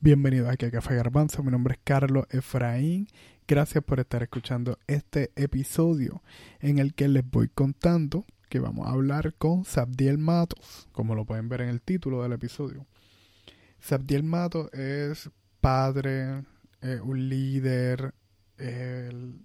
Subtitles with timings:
[0.00, 3.08] Bienvenidos aquí a Café Garbanzo, mi nombre es Carlos Efraín.
[3.48, 6.22] Gracias por estar escuchando este episodio
[6.60, 11.24] en el que les voy contando que vamos a hablar con Sabdiel Matos, como lo
[11.24, 12.86] pueden ver en el título del episodio.
[13.80, 15.30] Sabdiel Matos es
[15.60, 16.44] padre,
[17.02, 18.14] un líder,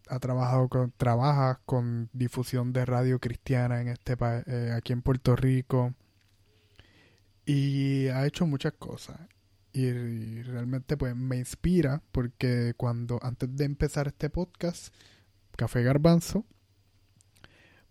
[0.08, 4.16] ha trabajado con, trabaja con difusión de radio cristiana en este
[4.46, 5.96] eh, aquí en Puerto Rico
[7.44, 9.20] y ha hecho muchas cosas
[9.74, 14.94] y, realmente pues me inspira porque cuando antes de empezar este podcast
[15.56, 16.46] Café Garbanzo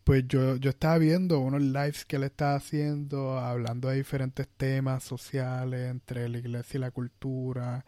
[0.04, 5.02] pues yo, yo estaba viendo unos lives que él estaba haciendo hablando de diferentes temas
[5.02, 7.84] sociales entre la iglesia y la cultura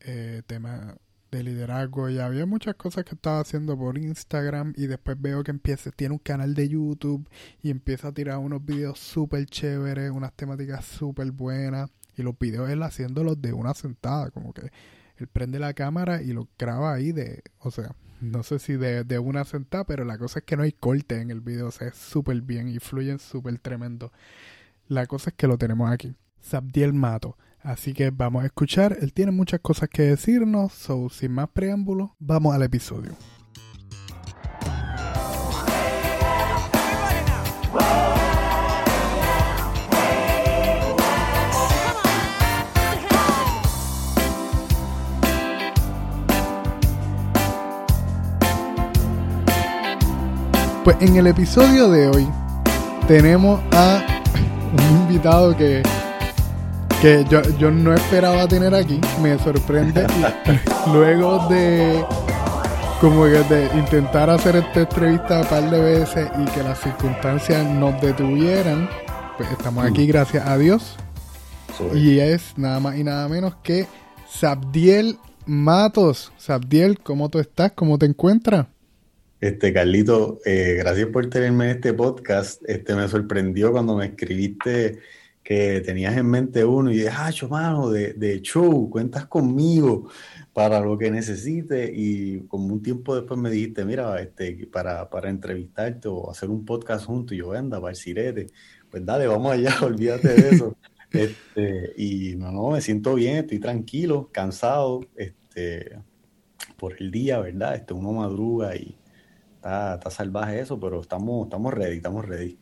[0.00, 0.96] eh, temas
[1.30, 5.50] de liderazgo y había muchas cosas que estaba haciendo por Instagram y después veo que
[5.50, 7.28] empieza, tiene un canal de YouTube
[7.62, 12.68] y empieza a tirar unos videos súper chéveres, unas temáticas súper buenas y los videos
[12.70, 14.70] él haciéndolos de una sentada, como que
[15.16, 19.04] él prende la cámara y lo graba ahí de, o sea, no sé si de,
[19.04, 21.70] de una sentada, pero la cosa es que no hay corte en el video, o
[21.70, 24.12] sea, es súper bien y fluyen súper tremendo.
[24.88, 26.14] La cosa es que lo tenemos aquí.
[26.40, 27.36] Sabdiel Mato.
[27.60, 28.96] Así que vamos a escuchar.
[29.00, 33.16] Él tiene muchas cosas que decirnos, so sin más preámbulos, vamos al episodio.
[50.86, 52.28] Pues en el episodio de hoy
[53.08, 54.22] tenemos a
[54.72, 55.82] un invitado que,
[57.02, 59.00] que yo, yo no esperaba tener aquí.
[59.20, 60.06] Me sorprende.
[60.92, 62.04] luego de
[63.00, 67.66] como que de intentar hacer esta entrevista un par de veces y que las circunstancias
[67.66, 68.88] nos detuvieran,
[69.36, 70.06] pues estamos aquí mm.
[70.06, 70.94] gracias a Dios.
[71.94, 73.88] Y es nada más y nada menos que
[74.28, 76.30] Sabdiel Matos.
[76.36, 77.72] Sabdiel, ¿cómo tú estás?
[77.72, 78.66] ¿Cómo te encuentras?
[79.46, 82.60] Este, Carlito, eh, gracias por tenerme en este podcast.
[82.68, 84.98] Este, me sorprendió cuando me escribiste
[85.44, 90.10] que tenías en mente uno y dije, ah, mano, de, show, cuentas conmigo
[90.52, 91.92] para lo que necesites.
[91.94, 96.64] Y como un tiempo después me dijiste, mira, este, para, para entrevistarte o hacer un
[96.64, 98.48] podcast junto y yo, anda, sirete.
[98.90, 100.76] Pues dale, vamos allá, olvídate de eso.
[101.12, 106.00] Este, y no, no, me siento bien, estoy tranquilo, cansado, este,
[106.76, 107.76] por el día, ¿verdad?
[107.76, 108.96] Este, uno madruga y
[109.66, 112.56] Está, salvaje eso, pero estamos, estamos ready, estamos ready.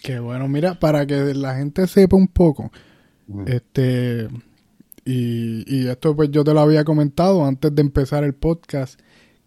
[0.00, 2.70] Qué bueno, mira, para que la gente sepa un poco,
[3.46, 4.28] este,
[5.04, 9.00] y, esto pues yo te lo había comentado antes de empezar el podcast,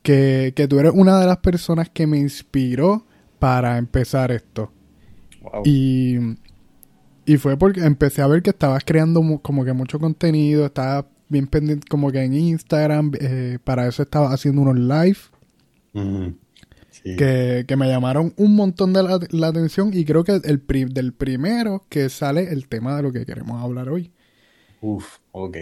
[0.04, 3.06] que, tú eres una de las personas que me inspiró
[3.40, 4.70] para empezar esto.
[5.64, 6.18] Y,
[7.26, 11.48] y fue porque empecé a ver que estabas creando como que mucho contenido, estabas bien
[11.48, 15.20] pendiente como que en Instagram, eh, para eso estabas haciendo unos live
[17.04, 22.10] que, me llamaron un montón de la, atención y creo que el del primero que
[22.10, 24.12] sale el tema de lo que queremos hablar hoy.
[24.82, 25.58] Uf, ok.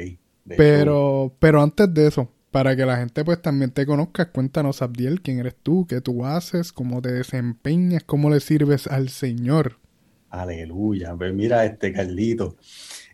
[0.55, 5.21] pero, pero antes de eso, para que la gente pues también te conozca, cuéntanos Abdiel,
[5.21, 9.77] quién eres tú, qué tú haces, cómo te desempeñas, cómo le sirves al Señor.
[10.29, 11.15] Aleluya.
[11.15, 12.55] Pues mira, este Carlito,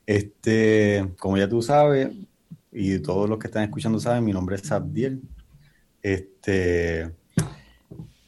[0.06, 2.10] este, como ya tú sabes,
[2.72, 5.22] y todos los que están escuchando saben, mi nombre es Abdiel.
[6.02, 7.12] Este,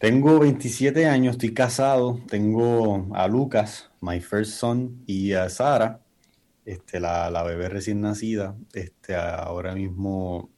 [0.06, 6.00] tengo 27 años, estoy casado, tengo a Lucas, my first son, y a Sara,
[6.64, 8.56] este, la, la, bebé recién nacida.
[8.72, 10.52] Este, ahora mismo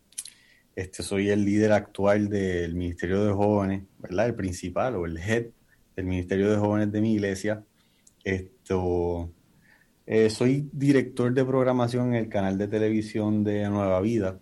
[0.75, 4.25] este, soy el líder actual del Ministerio de Jóvenes, ¿verdad?
[4.25, 5.46] El principal o el head
[5.96, 7.64] del Ministerio de Jóvenes de mi iglesia.
[8.25, 9.31] Esto,
[10.06, 14.40] eh, soy director de programación en el canal de televisión de Nueva Vida.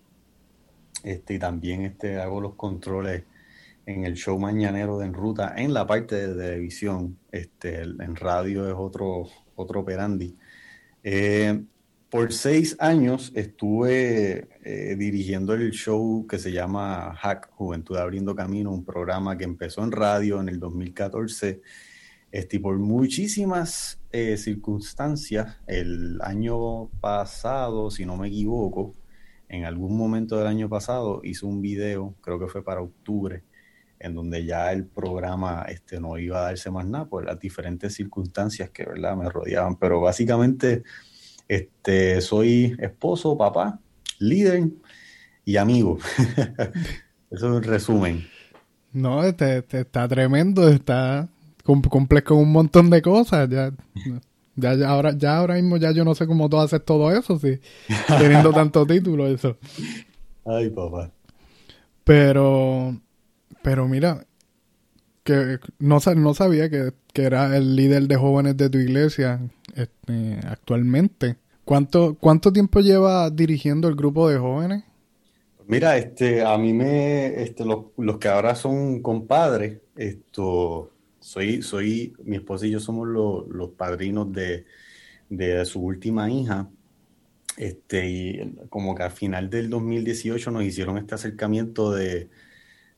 [1.04, 3.26] Y también hago los controles
[3.86, 8.68] en el show mañanero de En Ruta, en la parte de televisión, este, en radio
[8.68, 10.36] es otro, otro operandi.
[11.04, 11.64] Eh,
[12.10, 18.72] por seis años estuve eh, dirigiendo el show que se llama Hack Juventud Abriendo Camino,
[18.72, 21.62] un programa que empezó en radio en el 2014.
[22.32, 28.94] Este, por muchísimas eh, circunstancias, el año pasado, si no me equivoco,
[29.48, 33.44] en algún momento del año pasado hice un video, creo que fue para octubre,
[34.00, 37.94] en donde ya el programa este, no iba a darse más nada por las diferentes
[37.94, 39.16] circunstancias que ¿verdad?
[39.16, 39.76] me rodeaban.
[39.78, 40.84] Pero básicamente
[41.48, 43.80] este, soy esposo, papá,
[44.20, 44.70] líder
[45.44, 45.98] y amigo.
[47.32, 48.28] Eso es un resumen.
[48.94, 51.28] No, este, este está tremendo, está
[51.64, 53.50] complejo con un montón de cosas.
[53.50, 53.74] Ya.
[54.58, 57.38] Ya, ya, ahora, ya ahora mismo ya yo no sé cómo tú haces todo eso,
[57.38, 57.60] sí.
[58.08, 59.58] Teniendo tanto título, eso.
[60.46, 61.12] Ay, papá.
[62.06, 62.96] Pero,
[63.62, 64.26] pero mira,
[65.26, 69.42] que no, sabía que, que era el líder de jóvenes de tu iglesia
[69.76, 71.38] este, actualmente.
[71.66, 74.84] ¿Cuánto, ¿Cuánto tiempo lleva dirigiendo el grupo de jóvenes?
[75.68, 82.14] Mira, este, a mí me, este, los, los que ahora son compadres, esto, soy, soy,
[82.24, 84.66] mi esposa y yo somos los, los padrinos de,
[85.30, 86.70] de su última hija.
[87.58, 92.30] Este, y como que al final del 2018 nos hicieron este acercamiento de,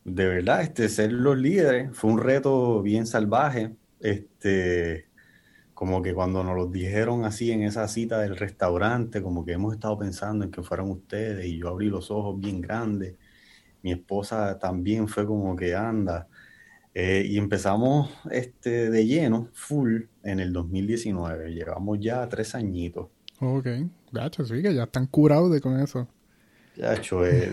[0.07, 1.89] de verdad, este, ser los líderes.
[1.95, 3.75] Fue un reto bien salvaje.
[3.99, 5.07] Este,
[5.73, 9.73] como que cuando nos lo dijeron así en esa cita del restaurante, como que hemos
[9.73, 13.15] estado pensando en que fueran ustedes y yo abrí los ojos bien grandes.
[13.83, 16.27] Mi esposa también fue como que anda.
[16.93, 21.53] Eh, y empezamos este, de lleno, full, en el 2019.
[21.53, 23.09] Llevamos ya tres añitos.
[23.41, 23.67] Ok,
[24.11, 26.07] gacho, sí, que ya están curados de con eso.
[26.77, 27.51] Gacho, eh,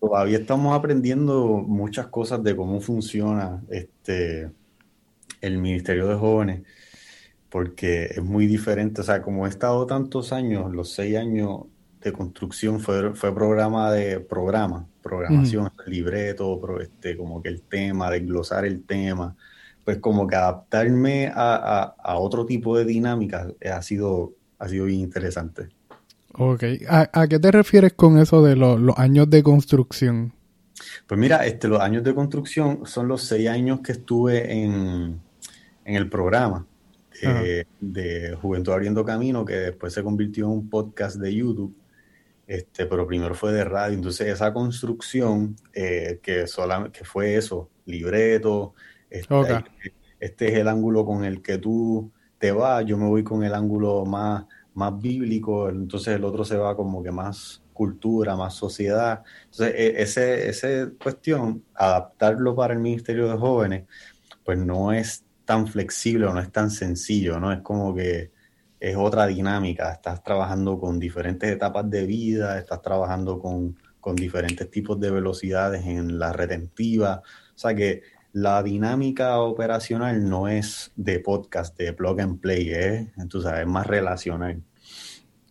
[0.00, 4.50] todavía estamos aprendiendo muchas cosas de cómo funciona este,
[5.40, 6.62] el Ministerio de Jóvenes
[7.48, 9.00] porque es muy diferente.
[9.00, 11.62] O sea, como he estado tantos años, los seis años
[12.02, 18.64] de construcción fue, fue programa de programa, programación, libreto, este, como que el tema, desglosar
[18.64, 19.36] el tema,
[19.84, 25.00] pues como que adaptarme a, a, otro tipo de dinámica ha sido, ha sido bien
[25.00, 25.68] interesante.
[26.38, 30.32] Ok, ¿a, qué te refieres con eso de los años de construcción?
[31.06, 35.20] Pues mira, este, los años de construcción son los seis años que estuve en,
[35.84, 36.66] en el programa.
[37.22, 41.74] Eh, de Juventud Abriendo Camino, que después se convirtió en un podcast de YouTube,
[42.46, 43.94] este, pero primero fue de radio.
[43.94, 48.74] Entonces esa construcción, eh, que, solamente, que fue eso, libreto,
[49.08, 49.64] este,
[50.20, 53.54] este, es el ángulo con el que tú te vas, yo me voy con el
[53.54, 54.44] ángulo más,
[54.76, 59.22] más bíblico, entonces el otro se va como que más cultura, más sociedad.
[59.44, 63.84] Entonces, e, ese, esa cuestión, adaptarlo para el Ministerio de Jóvenes,
[64.44, 67.52] pues no es tan flexible o no es tan sencillo, ¿no?
[67.52, 68.32] Es como que
[68.80, 73.76] es otra dinámica, estás trabajando con diferentes etapas de vida, estás trabajando con,
[74.14, 78.02] diferentes tipos de velocidades en la retentiva, o sea que
[78.36, 83.10] la dinámica operacional no es de podcast, de plug and play, ¿eh?
[83.16, 84.62] entonces es más relacional.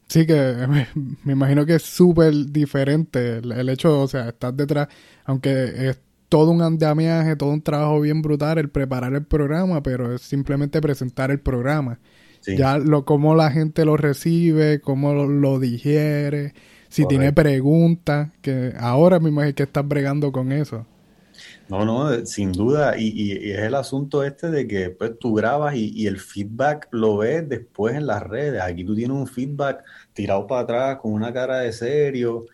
[0.07, 0.67] Sí, que
[1.23, 4.87] me, imagino que es súper diferente el, el, hecho, o sea, estás detrás,
[5.23, 5.99] aunque es
[6.29, 10.79] todo un andamiaje, todo un trabajo bien brutal el preparar el programa, pero es simplemente
[10.79, 11.99] presentar el programa.
[12.45, 16.53] Ya lo cómo la gente lo recibe, cómo lo, digiere,
[16.89, 20.85] si tiene preguntas, que ahora me imagino que estás bregando con eso.
[21.67, 25.91] No, no, sin duda, y, es el asunto este de que pues tú grabas y,
[25.95, 28.61] y, el feedback lo ves después en las redes.
[28.61, 29.83] Aquí tú tienes un feedback
[30.13, 32.45] tirado para atrás con una cara de serio,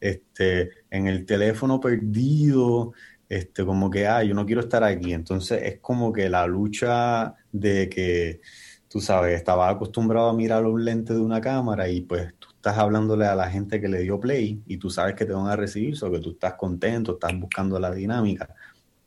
[0.00, 2.92] este, en el teléfono perdido,
[3.28, 5.12] este, como que, ah, yo no quiero estar aquí.
[5.12, 8.40] Entonces es como que la lucha de que,
[8.88, 12.78] tú sabes, estaba acostumbrado a mirar un lente de una cámara y pues tú estás
[12.78, 15.56] hablándole a la gente que le dio play y tú sabes que te van a
[15.56, 18.54] recibir, o que tú estás contento, estás buscando la dinámica.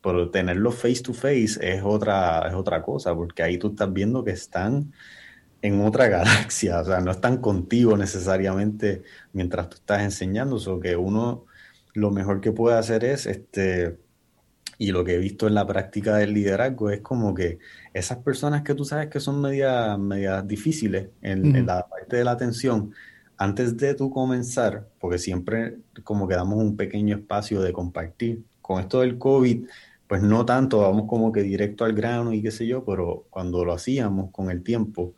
[0.02, 4.26] Pero tenerlo face to face es otra, es otra cosa, porque ahí tú estás viendo
[4.26, 4.92] que están
[5.62, 10.98] en otra galaxia, o sea, no están contigo necesariamente mientras tú estás enseñando, o que
[10.98, 11.46] uno
[11.94, 13.98] lo mejor que puede hacer es este
[14.78, 17.60] y lo que he visto en la práctica del liderazgo es como que
[17.94, 22.32] esas personas que tú sabes que son medias media difíciles en, la parte de la
[22.32, 22.94] atención,
[23.38, 28.44] antes de tú comenzar, porque siempre como que damos un pequeño espacio de compartir.
[28.62, 29.68] Con esto del COVID,
[30.08, 33.66] pues no tanto, vamos como que directo al grano y qué sé yo, pero cuando
[33.66, 35.14] lo hacíamos con el tiempo,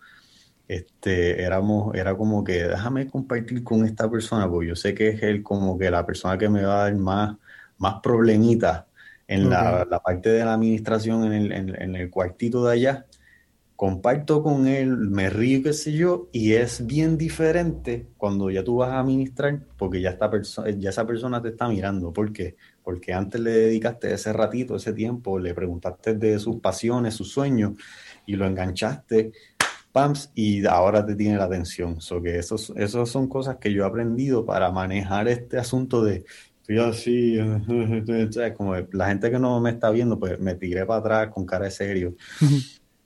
[0.68, 5.24] este, éramos, era como que déjame compartir con esta persona, porque yo sé que es
[5.24, 7.38] él como que la persona que me va a dar más,
[7.78, 8.86] más problemitas
[9.28, 13.06] en la, parte de la administración, en el, en, el, cuartito de allá,
[13.78, 18.78] comparto con él, me río, qué sé yo, y es bien diferente cuando ya tú
[18.78, 20.32] vas a administrar, porque ya, esta
[20.80, 22.12] ya esa persona te está mirando.
[22.12, 22.56] ¿Por qué?
[22.84, 27.74] Porque antes le dedicaste ese ratito, ese tiempo, le preguntaste de sus pasiones, sus sueños,
[28.26, 29.32] y lo enganchaste,
[29.92, 32.02] pams, y ahora te tiene la atención.
[32.02, 36.26] So que esos, esos son cosas que yo he aprendido para manejar este asunto de
[36.62, 37.38] estoy así,
[38.58, 41.66] como la gente que no me está viendo, pues me tiré para atrás con cara
[41.66, 42.16] de serio.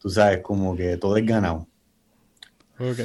[0.02, 1.68] Tú sabes, como que todo es ganado.
[2.80, 3.00] Ok.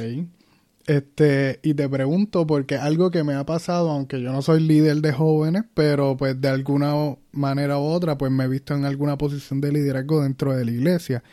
[0.87, 4.97] Este, y te pregunto, porque algo que me ha pasado, aunque yo no soy líder
[4.97, 9.17] de jóvenes, pero pues de alguna manera u otra, pues me he visto en alguna
[9.17, 11.23] posición de liderazgo dentro de la iglesia.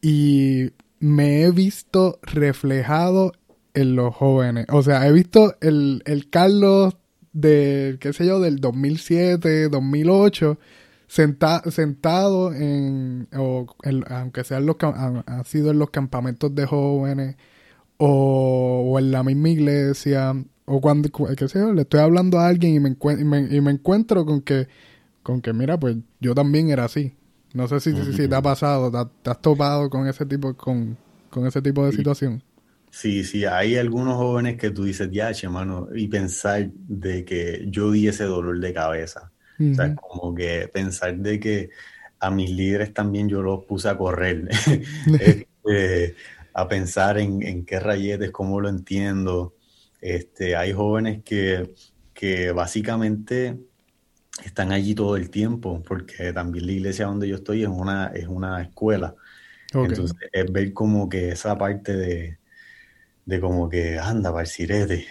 [0.00, 3.32] Y me he visto reflejado
[3.74, 4.66] en los jóvenes.
[4.70, 6.96] O sea, he visto el, el Carlos
[7.32, 10.58] de, qué sé yo, del 2007, 2008,
[11.06, 13.66] sentado en, o
[14.08, 17.36] aunque sean los, ha, sido en los campamentos de jóvenes,
[17.96, 20.34] o, en la misma iglesia,
[20.64, 24.24] o cuando, qué sé yo, le estoy hablando a alguien y me, y me, encuentro
[24.24, 24.68] con que,
[25.22, 27.14] con que, mira, pues yo también era así.
[27.52, 28.90] No sé si, si, te ha pasado,
[29.22, 30.96] te, has topado con ese tipo, con,
[31.30, 32.42] con ese tipo de situación.
[32.90, 37.90] Sí, sí, hay algunos jóvenes que tú dices, ya, mano, y pensar de que yo
[37.90, 39.32] di ese dolor de cabeza.
[39.58, 41.70] O sea, como que pensar de que
[42.18, 44.48] a mis líderes también yo los puse a correr,
[45.20, 46.14] este,
[46.52, 49.54] a pensar en, en, qué rayetes, cómo lo entiendo.
[50.00, 51.74] Este, hay jóvenes que,
[52.12, 53.58] que básicamente
[54.44, 58.26] están allí todo el tiempo, porque también la iglesia donde yo estoy es una, es
[58.26, 59.14] una escuela.
[59.72, 62.38] Entonces, es ver como que esa parte de,
[63.24, 65.06] de como que anda, Barcirete.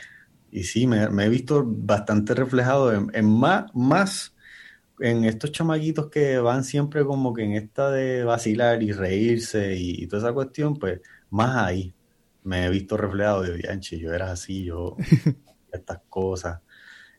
[0.51, 4.32] Y sí, me, he visto bastante reflejado en, más, más
[5.03, 10.07] en estos chamaquitos que van siempre como que en esta de vacilar y reírse y,
[10.07, 11.93] toda esa cuestión, pues más ahí
[12.43, 14.95] me he visto reflejado de Bianchi, yo era así, yo
[15.73, 16.61] estas cosas.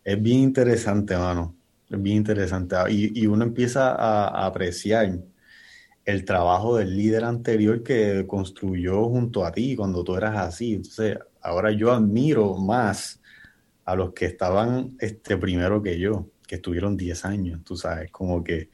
[0.03, 1.57] Es bien interesante, mano.
[1.91, 2.77] Es bien interesante.
[2.89, 5.19] Y, y uno empieza a, a apreciar
[6.07, 10.75] el trabajo del líder anterior que construyó junto a ti cuando tú eras así.
[10.75, 13.21] Entonces, ahora yo admiro más
[13.85, 18.43] a los que estaban este, primero que yo, que estuvieron 10 años, tú sabes, como
[18.43, 18.71] que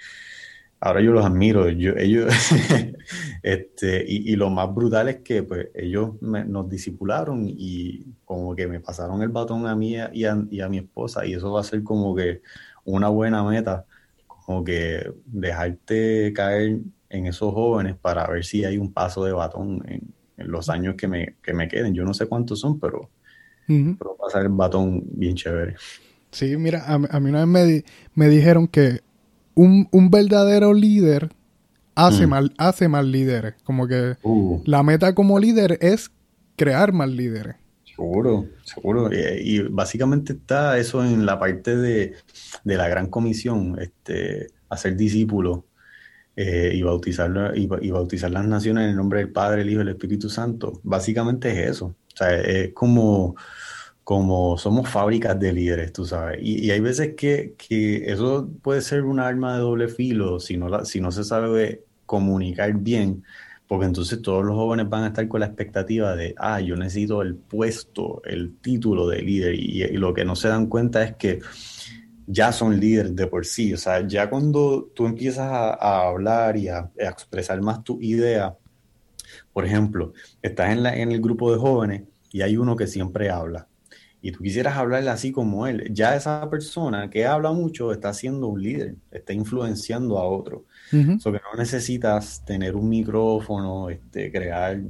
[0.81, 2.33] ahora yo los admiro, yo, ellos,
[3.43, 8.81] este, y, lo más brutal es que pues ellos nos disipularon y como que me
[8.81, 11.65] pasaron el batón a mí y a, y a mi esposa y eso va a
[11.65, 12.41] ser como que
[12.85, 13.85] una buena meta,
[14.27, 19.85] como que dejarte caer en esos jóvenes para ver si hay un paso de batón
[19.87, 21.93] en, los años que me, que me, queden.
[21.93, 23.11] Yo no sé cuántos son, pero,
[23.67, 25.77] pero pasar el batón bien chévere.
[26.31, 27.85] Sí, mira, a, mí una vez me,
[28.15, 29.01] me dijeron que
[29.55, 31.31] un, un, verdadero líder
[31.95, 32.31] hace, mm.
[32.31, 33.55] mal, hace más líderes.
[33.65, 34.63] Como que uh.
[34.65, 36.11] la meta como líder es
[36.57, 37.57] crear más líderes.
[37.85, 39.11] Seguro, seguro.
[39.13, 42.15] Y, y, básicamente está eso en la parte de,
[42.65, 45.61] de la gran comisión, este, hacer discípulos
[46.37, 49.83] eh, y, bautizar, y, bautizar las naciones en el nombre del Padre, el Hijo y
[49.83, 50.81] el Espíritu Santo.
[50.83, 51.87] Básicamente es eso.
[51.87, 53.37] O sea, es como,
[54.05, 56.39] como somos fábricas de líderes, tú sabes.
[56.43, 60.85] Y, hay veces que, que, eso puede ser un arma de doble filo si no,
[60.85, 63.25] si no se sabe comunicar bien,
[63.69, 67.23] porque entonces todos los jóvenes van a estar con la expectativa de, ah, yo necesito
[67.23, 69.55] el puesto, el título de líder.
[69.55, 71.41] y lo que no se dan cuenta es que
[72.33, 73.75] ya son líderes de por sí.
[73.75, 78.57] O sea, ya cuando tú empiezas a, hablar y a, expresar más tu idea,
[79.53, 83.31] por ejemplo, estás en, la, en el grupo de jóvenes y hay uno que siempre
[83.31, 83.67] habla.
[84.23, 85.91] Y tú quisieras hablarle así como él.
[85.93, 90.65] Ya esa persona que habla mucho está siendo un líder, está influenciando a otro.
[90.93, 94.81] Uh que no necesitas tener un micrófono, este, crear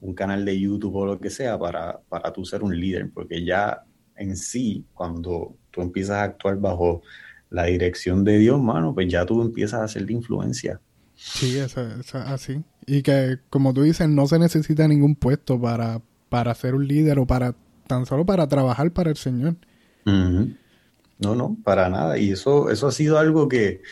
[0.00, 3.44] un canal de YouTube o lo que sea para, para tú ser un líder, porque
[3.44, 3.82] ya
[4.16, 7.02] en sí, cuando tú empiezas a actuar bajo
[7.50, 10.80] la dirección de Dios, mano, pues ya tú empiezas a hacer de influencia.
[11.14, 11.76] Sí, es,
[12.14, 12.62] así.
[12.86, 17.18] Y que, como tú dices, no se necesita ningún puesto para, para ser un líder
[17.18, 17.54] o para
[17.88, 19.56] tan solo para trabajar para el Señor.
[20.04, 22.16] No, no, para nada.
[22.18, 23.82] Y eso, eso ha sido algo que,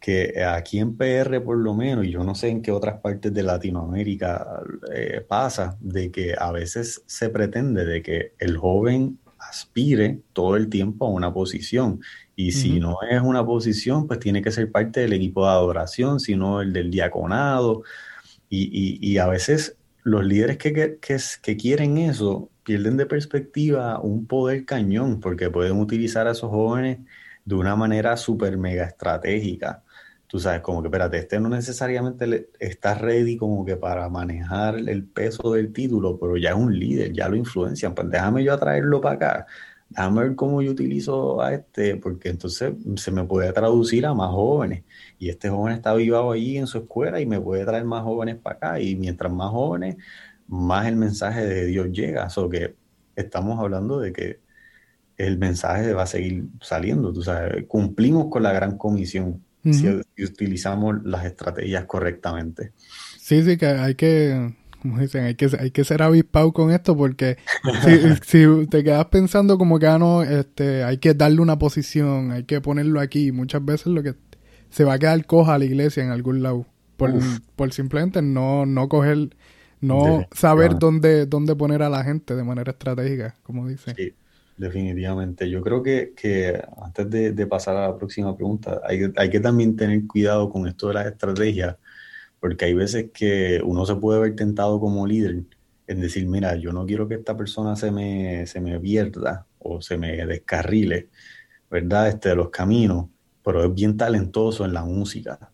[0.00, 3.32] que aquí en PR por lo menos, y yo no sé en qué otras partes
[3.32, 4.62] de Latinoamérica
[4.92, 10.68] eh, pasa, de que a veces se pretende de que el joven aspire todo el
[10.68, 12.00] tiempo a una posición.
[12.34, 16.20] Y si no es una posición, pues tiene que ser parte del equipo de adoración,
[16.20, 17.82] sino el del diaconado.
[18.48, 25.20] Y, a veces los líderes que, que, quieren eso pierden de perspectiva un poder cañón,
[25.20, 26.98] porque pueden utilizar a esos jóvenes
[27.44, 29.84] de una manera súper mega estratégica.
[30.26, 35.04] Tú sabes, como que, espérate, este no necesariamente está ready como que para manejar el
[35.04, 39.00] peso del título, pero ya es un líder, ya lo influencian, pues déjame yo atraerlo
[39.00, 39.46] para acá,
[39.88, 44.32] déjame ver cómo yo utilizo a este, porque entonces se me puede traducir a más
[44.32, 44.82] jóvenes,
[45.20, 48.34] y este joven está vivado allí en su escuela y me puede traer más jóvenes
[48.34, 49.96] para acá, y mientras más jóvenes,
[50.48, 52.74] más el mensaje de Dios llega, o que
[53.14, 54.40] estamos hablando de que
[55.16, 59.88] el mensaje va a seguir saliendo, tú sabes, cumplimos con la gran comisión, si,
[60.22, 62.72] utilizamos las estrategias correctamente.
[63.18, 66.96] Sí, sí, que hay que, como dicen, hay que, hay que ser avispado con esto
[66.96, 67.36] porque
[68.24, 72.44] si, te quedas pensando como que ah, no, este, hay que darle una posición, hay
[72.44, 74.14] que ponerlo aquí, muchas veces lo que
[74.70, 77.12] se va a quedar coja a la iglesia en algún lado por,
[77.56, 79.30] por simplemente no, no coger
[79.80, 83.94] no saber dónde, dónde poner a la gente de manera estratégica, como dice.
[83.94, 84.14] Sí,
[84.56, 85.48] definitivamente.
[85.50, 89.76] Yo creo que, que antes de, pasar a la próxima pregunta, hay, hay que también
[89.76, 91.76] tener cuidado con esto de las estrategias,
[92.40, 95.44] porque hay veces que uno se puede ver tentado como líder
[95.86, 99.80] en decir, mira, yo no quiero que esta persona se me, se me pierda o
[99.80, 101.08] se me descarrile,
[101.70, 102.08] ¿verdad?
[102.08, 103.06] Este, de los caminos,
[103.44, 105.50] pero es bien talentoso en la música,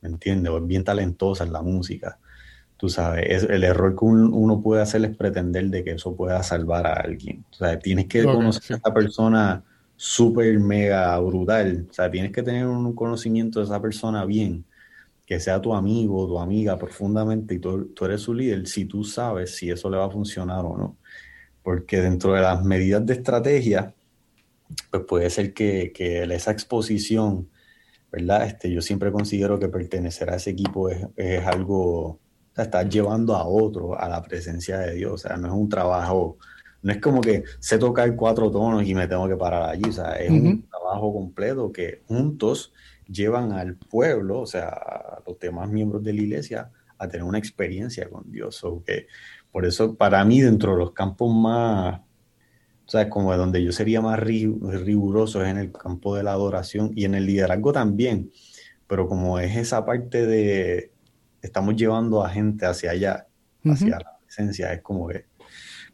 [0.00, 0.50] ¿me entiendes?
[0.52, 2.18] O es bien talentosa en la música.
[2.76, 6.86] Tú sabes, el error que uno puede hacer es pretender de que eso pueda salvar
[6.86, 7.44] a alguien.
[7.50, 9.64] O sea, tienes que conocer a esa persona
[9.96, 11.86] súper mega brutal.
[11.90, 14.64] O sea, tienes que tener un conocimiento de esa persona bien,
[15.24, 19.04] que sea tu amigo, tu amiga profundamente y tú, tú eres su líder, si tú
[19.04, 20.96] sabes si eso le va a funcionar o no.
[21.62, 23.94] Porque dentro de las medidas de estrategia,
[24.90, 27.48] pues puede ser que, que esa exposición,
[28.12, 28.46] ¿verdad?
[28.46, 32.20] Este, yo siempre considero que pertenecer a ese equipo es, es algo
[32.56, 35.12] sea, estás llevando a otro a la presencia de Dios.
[35.12, 36.38] O sea, no es un trabajo,
[36.82, 39.88] no es como que sé tocar cuatro tonos y me tengo que parar allí.
[39.88, 42.72] O sea, es un trabajo completo que juntos
[43.08, 47.38] llevan al pueblo, o sea, a los demás miembros de la iglesia, a tener una
[47.38, 48.64] experiencia con Dios.
[48.64, 49.06] O que,
[49.52, 52.00] por eso, para mí, dentro de los campos más,
[52.86, 56.92] o sea, como donde yo sería más riguroso es en el campo de la adoración
[56.94, 58.30] y en el liderazgo también.
[58.86, 60.92] Pero como es esa parte de,
[61.46, 63.26] estamos llevando a gente hacia allá,
[63.64, 64.72] hacia la presencia.
[64.72, 65.26] Es como que,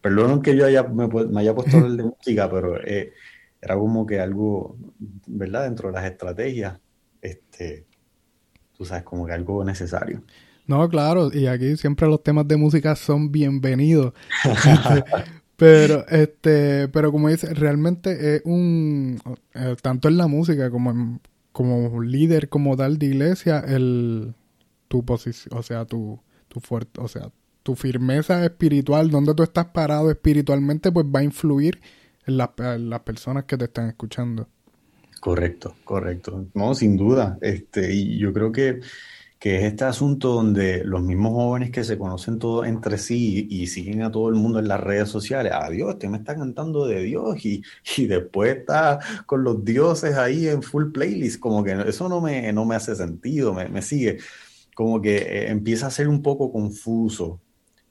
[0.01, 3.13] perdón que yo haya, me, haya puesto el de música, pero eh,
[3.61, 4.77] era como que algo,
[5.27, 5.65] ¿verdad?
[5.65, 6.79] Dentro de las estrategias,
[7.21, 7.87] este,
[8.77, 10.23] tú sabes, como que algo necesario.
[10.67, 14.15] No, claro, y aquí siempre los temas de música son bienvenidos.
[15.55, 19.21] Este, pero, este, pero como dice, realmente es un,
[19.55, 21.21] eh, tanto en la música como
[21.53, 24.35] como líder como tal de iglesia, el,
[24.93, 27.31] tu posición, o sea, tu, tu fuerte, o sea,
[27.63, 31.81] tu firmeza espiritual, donde tú estás parado espiritualmente, pues va a influir
[32.27, 34.51] en, las personas que te están escuchando.
[35.19, 36.45] Correcto, correcto.
[36.53, 37.39] No, sin duda.
[37.41, 38.81] Este, y yo creo que,
[39.39, 43.69] que es este asunto donde los mismos jóvenes que se conocen todos entre sí y,
[43.69, 47.03] siguen a todo el mundo en las redes sociales, adiós, este me está cantando de
[47.03, 47.63] Dios y,
[47.97, 52.53] y, después está con los dioses ahí en full playlist, como que eso no me,
[52.53, 54.19] no me hace sentido, me, me sigue
[54.75, 57.41] como que eh, empieza a ser un poco confuso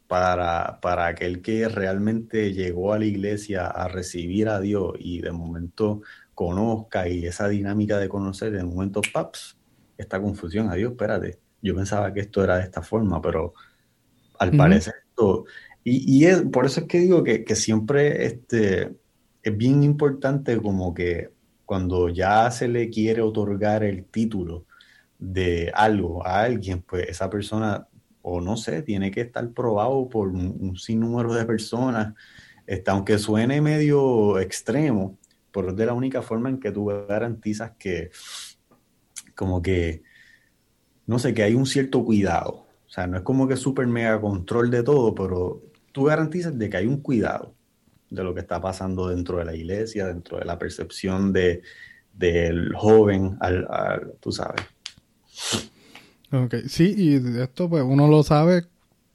[0.08, 5.32] para, para aquel que realmente llegó a la iglesia a recibir a Dios y de
[5.32, 6.02] momento
[6.34, 9.58] conozca y esa dinámica de conocer, de momento, paps,
[9.98, 13.54] esta confusión, a Dios, espérate, yo pensaba que esto era de esta forma, pero
[14.40, 15.46] al parecer esto,
[15.84, 18.96] y, y por eso es que digo que, que siempre este,
[19.44, 21.30] es bien importante como que
[21.66, 24.66] cuando ya se le quiere otorgar el título,
[25.22, 27.88] de algo a alguien, pues esa persona,
[28.24, 32.16] o no sé, tiene que estar probado por un, sinnúmero de personas,
[32.66, 35.20] este, aunque suene medio extremo,
[35.52, 38.10] pero es de la única forma en que tú garantizas que,
[39.36, 40.02] como que,
[41.06, 42.66] no sé, que hay un cierto cuidado.
[42.88, 46.70] O sea, no es como que súper mega control de todo, pero tú garantizas de
[46.70, 47.56] que hay un cuidado
[48.10, 51.62] de lo que está pasando dentro de la iglesia, dentro de la percepción de,
[52.14, 54.62] del joven, al, tú sabes.
[56.32, 58.66] Ok, sí, y esto pues uno lo sabe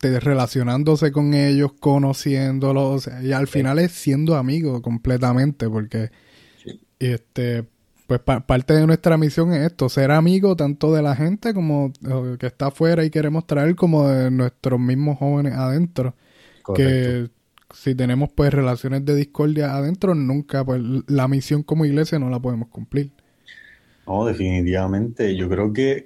[0.01, 6.11] relacionándose con ellos, conociéndolos, y al final es siendo amigo completamente, porque
[6.99, 7.65] este
[8.07, 11.93] pues parte de nuestra misión es esto, ser amigo tanto de la gente como
[12.39, 16.15] que está afuera y queremos traer como de nuestros mismos jóvenes adentro.
[16.75, 17.29] Que
[17.75, 22.39] si tenemos pues relaciones de discordia adentro, nunca pues la misión como iglesia no la
[22.39, 23.11] podemos cumplir.
[24.07, 25.37] No, definitivamente.
[25.37, 26.05] Yo creo que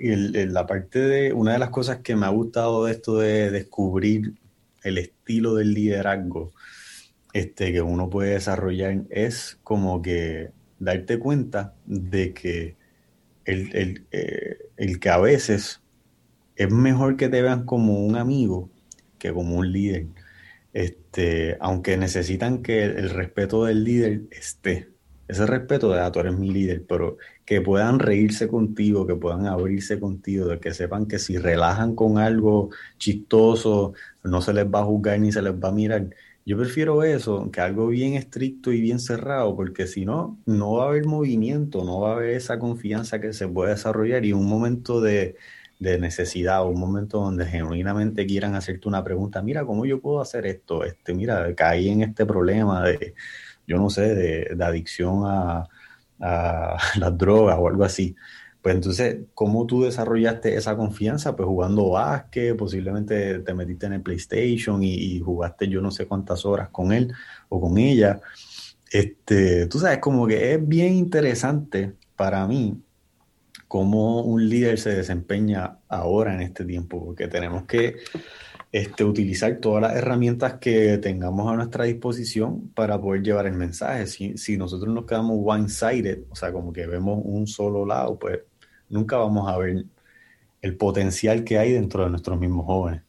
[0.49, 4.35] la parte de una de las cosas que me ha gustado de esto de descubrir
[4.83, 6.53] el estilo del liderazgo
[7.35, 12.77] este, que uno puede desarrollar es como que darte cuenta de que
[13.45, 15.83] el, eh, el que a veces
[16.57, 18.71] es mejor que te vean como un amigo
[19.19, 20.07] que como un líder.
[20.73, 24.91] Este, aunque necesitan que el respeto del líder esté.
[25.29, 27.19] Ese respeto de, ah, tú eres mi líder, pero
[27.51, 32.19] que puedan reírse contigo, que puedan abrirse contigo, de que sepan que si relajan con
[32.19, 36.11] algo chistoso, no se les va a juzgar ni se les va a mirar.
[36.47, 40.85] Yo prefiero eso, que algo bien estricto y bien cerrado, porque si no, no va
[40.85, 44.47] a haber movimiento, no va a haber esa confianza que se puede desarrollar y un
[44.47, 45.37] momento de,
[45.81, 50.47] de necesidad, un momento donde genuinamente quieran hacerte una pregunta, mira, ¿cómo yo puedo hacer
[50.47, 50.85] esto?
[50.85, 53.15] Este, mira, caí en este problema de,
[53.67, 55.69] yo no sé, de adicción a,
[56.21, 58.17] a las drogas o algo así.
[58.63, 61.35] Pues entonces, ¿cómo tú desarrollaste esa confianza?
[61.35, 66.45] Pues jugando básquet, posiblemente te metiste en el PlayStation y, jugaste yo no sé cuántas
[66.45, 67.13] horas con él
[67.49, 68.21] o con ella.
[68.91, 72.83] Este, tú sabes, como que es bien interesante para mí
[73.67, 77.97] cómo un líder se desempeña ahora en este tiempo, porque tenemos que
[78.73, 84.07] este, utilizar todas las herramientas que tengamos a nuestra disposición para poder llevar el mensaje.
[84.07, 88.41] Si, si nosotros nos quedamos one-sided, o sea, como que vemos un solo lado, pues
[88.89, 89.85] nunca vamos a ver
[90.63, 93.03] el potencial que hay dentro de nuestros mismos jóvenes.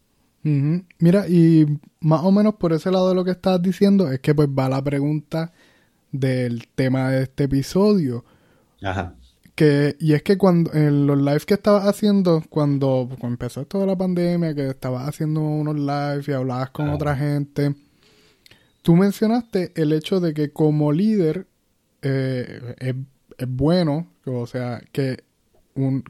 [0.44, 1.68] Mira, y
[2.00, 4.68] más o menos por ese lado de lo que estás diciendo es que pues va
[4.68, 5.54] la pregunta
[6.12, 8.26] del tema de este episodio.
[8.82, 9.16] Ajá.
[9.62, 13.96] Que, y es que cuando en los lives que estabas haciendo, cuando, empezó toda la
[13.96, 17.76] pandemia, que estabas haciendo unos lives y hablabas con otra gente,
[18.82, 21.46] tú mencionaste el hecho de que como líder
[22.02, 22.96] eh, es,
[23.38, 25.24] es, bueno, o sea, que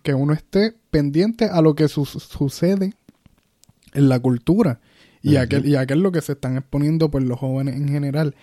[0.02, 2.94] que uno esté pendiente a lo que sucede
[3.94, 4.80] en la cultura
[5.22, 8.34] y, a qué, y es lo que se están exponiendo por los jóvenes en general.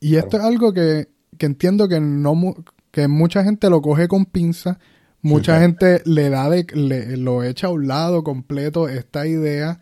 [0.00, 2.56] Y esto es algo que, entiendo que no
[2.96, 4.78] que mucha gente lo coge con pinza,
[5.20, 9.80] mucha gente le da de, le, lo echa a un lado completo esta idea.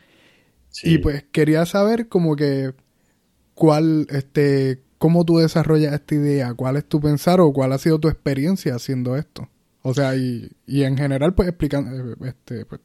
[0.83, 2.75] Y pues quería saber como que
[3.55, 8.01] cuál, este, cómo tú desarrollas esta idea, cuál es tu pensar o cuál ha sido
[8.01, 9.49] tu experiencia haciendo esto.
[9.83, 12.81] O sea, y, y en general, pues explicando, eh, este, pues,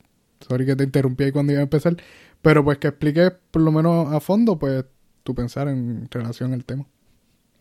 [0.47, 1.97] sorry que te interrumpí ahí cuando iba a empezar,
[2.43, 4.85] pero pues que expliques por lo menos a fondo, pues,
[5.23, 6.85] tu pensar en relación al tema.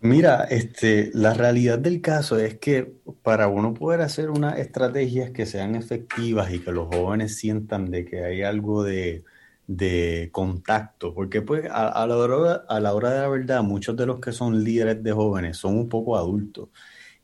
[0.01, 5.45] Mira, este, la realidad del caso es que para uno poder hacer unas estrategias que
[5.45, 9.25] sean efectivas y que los jóvenes sientan de que hay algo de,
[9.67, 14.07] de contacto, porque pues a, la hora, a la hora de la verdad muchos de
[14.07, 16.69] los que son líderes de jóvenes son un poco adultos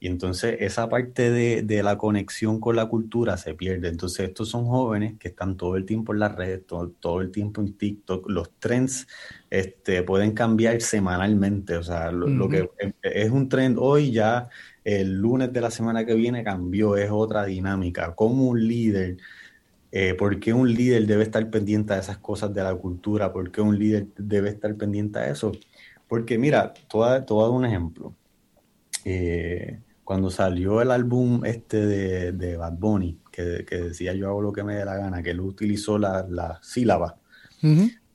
[0.05, 3.89] y entonces esa parte de, la conexión con la cultura se pierde.
[3.89, 7.63] Entonces estos son jóvenes que están todo el tiempo en las redes, todo, el tiempo
[7.63, 8.29] en TikTok.
[8.29, 9.07] Los trends
[9.55, 11.77] este, pueden cambiar semanalmente.
[11.77, 12.69] O sea, lo, que
[13.03, 14.49] es un trend hoy ya
[14.83, 18.15] el lunes de la semana que viene cambió, es otra dinámica.
[18.17, 19.17] Como un líder,
[19.93, 23.33] eh, ¿por qué un líder debe estar pendiente de esas cosas de la cultura?
[23.33, 25.53] ¿Por qué un líder debe estar pendiente a eso?
[26.09, 28.13] Porque mira, a, dar un ejemplo.
[29.05, 34.53] Eh, cuando salió el álbum este de, de Bad Bunny, que, decía yo hago lo
[34.53, 37.17] que me dé la gana, que él utilizó la, la sílaba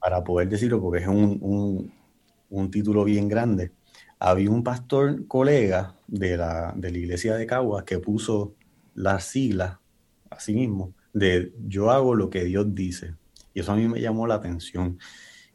[0.00, 1.92] para poder decirlo, porque es un,
[2.70, 3.72] título bien grande.
[4.18, 8.54] Había un pastor colega de la, de la iglesia de Caguas que puso
[8.94, 9.78] las siglas,
[10.30, 13.14] así mismo, de yo hago lo que Dios dice.
[13.54, 14.98] Y eso a mí me llamó la atención.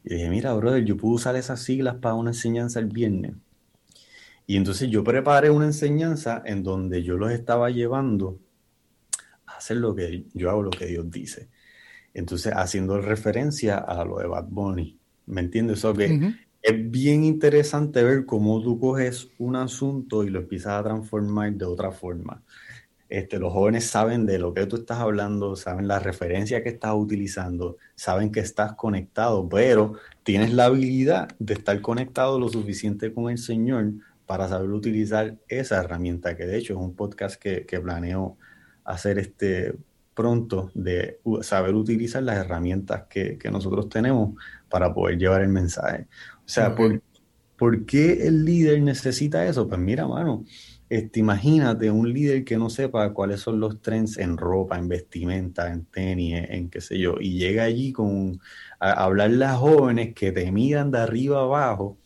[0.04, 3.34] Y dije, mira, brother, yo puedo usar esas siglas para una enseñanza el viernes.
[4.46, 8.38] Y entonces yo preparé una enseñanza en donde yo los estaba llevando
[9.46, 11.48] a hacer lo que yo hago, lo que Dios dice.
[12.16, 14.96] Entonces, haciendo referencia a lo de Bad Bunny.
[15.26, 15.78] ¿Me entiendes?
[15.78, 20.82] Eso que es bien interesante ver cómo tú coges un asunto y lo empiezas a
[20.82, 22.42] transformar de otra forma.
[23.10, 26.94] Este, los jóvenes saben de lo que tú estás hablando, saben la referencia que estás
[26.94, 33.30] utilizando, saben que estás conectado, pero tienes la habilidad de estar conectado lo suficiente con
[33.30, 33.92] el Señor
[34.24, 38.38] para saber utilizar esa herramienta, que de hecho es un podcast que, planeo
[38.84, 39.74] hacer este
[40.16, 44.34] pronto, de saber utilizar las herramientas que, nosotros tenemos
[44.68, 46.08] para poder llevar el mensaje.
[46.38, 49.68] O sea, ¿por, qué el líder necesita eso?
[49.68, 50.44] Pues mira, mano,
[50.88, 55.70] este, imagínate un líder que no sepa cuáles son los trends en ropa, en vestimenta,
[55.70, 58.40] en tenis, en qué sé yo, y llega allí con
[58.80, 61.98] a, hablarle a jóvenes que te miran de arriba abajo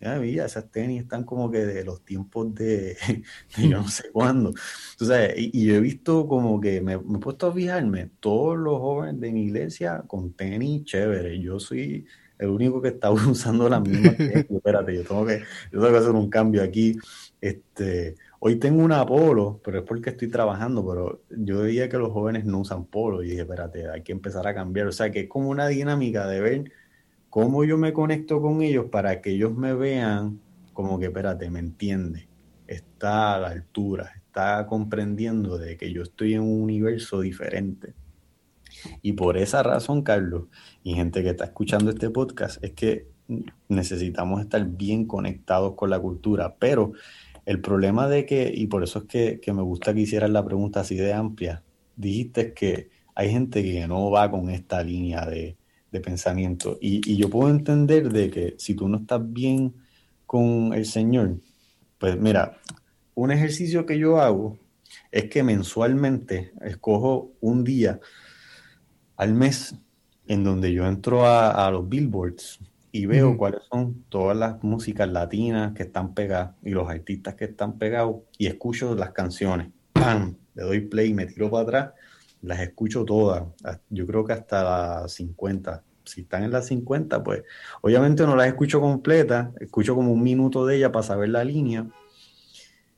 [0.00, 2.96] ya, mira, esas tenis están como que de los tiempos de,
[3.58, 4.52] yo no sé cuándo.
[4.92, 9.20] Entonces, y, yo he visto como que me, he puesto a fijarme, todos los jóvenes
[9.20, 11.40] de mi iglesia con tenis chévere.
[11.40, 12.06] Yo soy
[12.38, 14.46] el único que está usando la misma tenis.
[14.48, 15.38] Espérate, yo tengo que,
[15.72, 16.96] yo tengo que hacer un cambio aquí.
[17.40, 22.12] Este, hoy tengo una polo, pero es porque estoy trabajando, pero yo veía que los
[22.12, 24.86] jóvenes no usan polo y dije, espérate, hay que empezar a cambiar.
[24.86, 26.72] O sea, que es como una dinámica de ver
[27.30, 30.40] ¿Cómo yo me conecto con ellos para que ellos me vean
[30.72, 32.26] como que, espérate, me entiende?
[32.66, 37.94] Está a la altura, está comprendiendo de que yo estoy en un universo diferente.
[39.02, 40.44] Y por esa razón, Carlos,
[40.82, 43.08] y gente que está escuchando este podcast, es que
[43.68, 46.56] necesitamos estar bien conectados con la cultura.
[46.58, 46.92] Pero
[47.44, 50.44] el problema de que, y por eso es que, que me gusta que hicieras la
[50.44, 51.62] pregunta así de amplia,
[51.96, 55.56] dijiste que hay gente que no va con esta línea de,
[55.90, 56.78] de pensamiento.
[56.80, 59.74] Y, yo puedo entender de que si tú no estás bien
[60.26, 61.36] con el Señor,
[61.98, 62.58] pues mira,
[63.14, 64.58] un ejercicio que yo hago
[65.10, 68.00] es que mensualmente escojo un día
[69.16, 69.74] al mes
[70.26, 72.60] en donde yo entro a, los billboards
[72.92, 77.46] y veo cuáles son todas las músicas latinas que están pegadas y los artistas que
[77.46, 79.68] están pegados y escucho las canciones.
[79.92, 80.36] ¡Pam!
[80.54, 81.92] Le doy play, me tiro para atrás,
[82.42, 83.44] las escucho todas.
[83.90, 84.62] Yo creo que hasta
[85.02, 85.84] las 50.
[86.04, 87.42] Si están en las 50, pues
[87.82, 91.86] obviamente no las escucho completas, escucho como un minuto de ella para saber la línea.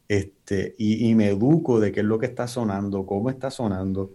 [0.07, 4.13] Este, y, y me educo de qué es lo que está sonando, cómo está sonando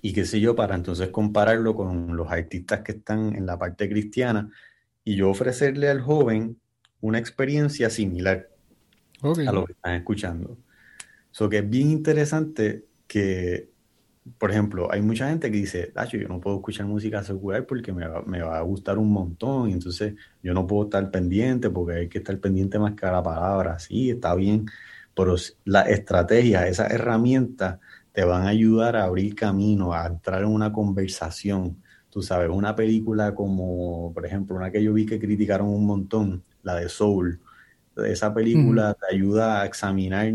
[0.00, 3.88] y qué sé yo, para entonces compararlo con los artistas que están en la parte
[3.88, 4.50] cristiana
[5.04, 6.58] y yo ofrecerle al joven
[7.00, 8.48] una experiencia similar
[9.22, 10.58] a lo que están escuchando.
[11.32, 13.71] Eso que es bien interesante que,
[14.38, 18.06] por ejemplo, hay mucha gente que dice, yo no puedo escuchar música secular porque me
[18.06, 21.98] va, me va, a gustar un montón, y entonces yo no puedo estar pendiente porque
[21.98, 23.78] hay que estar pendiente más que a la palabra.
[23.78, 24.66] Sí, está bien,
[25.14, 27.80] pero la estrategia, esa herramienta
[28.12, 31.82] te van a ayudar a abrir camino, a entrar en una conversación.
[32.10, 36.44] Tú sabes, una película como, por ejemplo, una que yo vi que criticaron un montón,
[36.62, 37.40] la de Soul.
[37.96, 40.32] Esa película te ayuda a examinar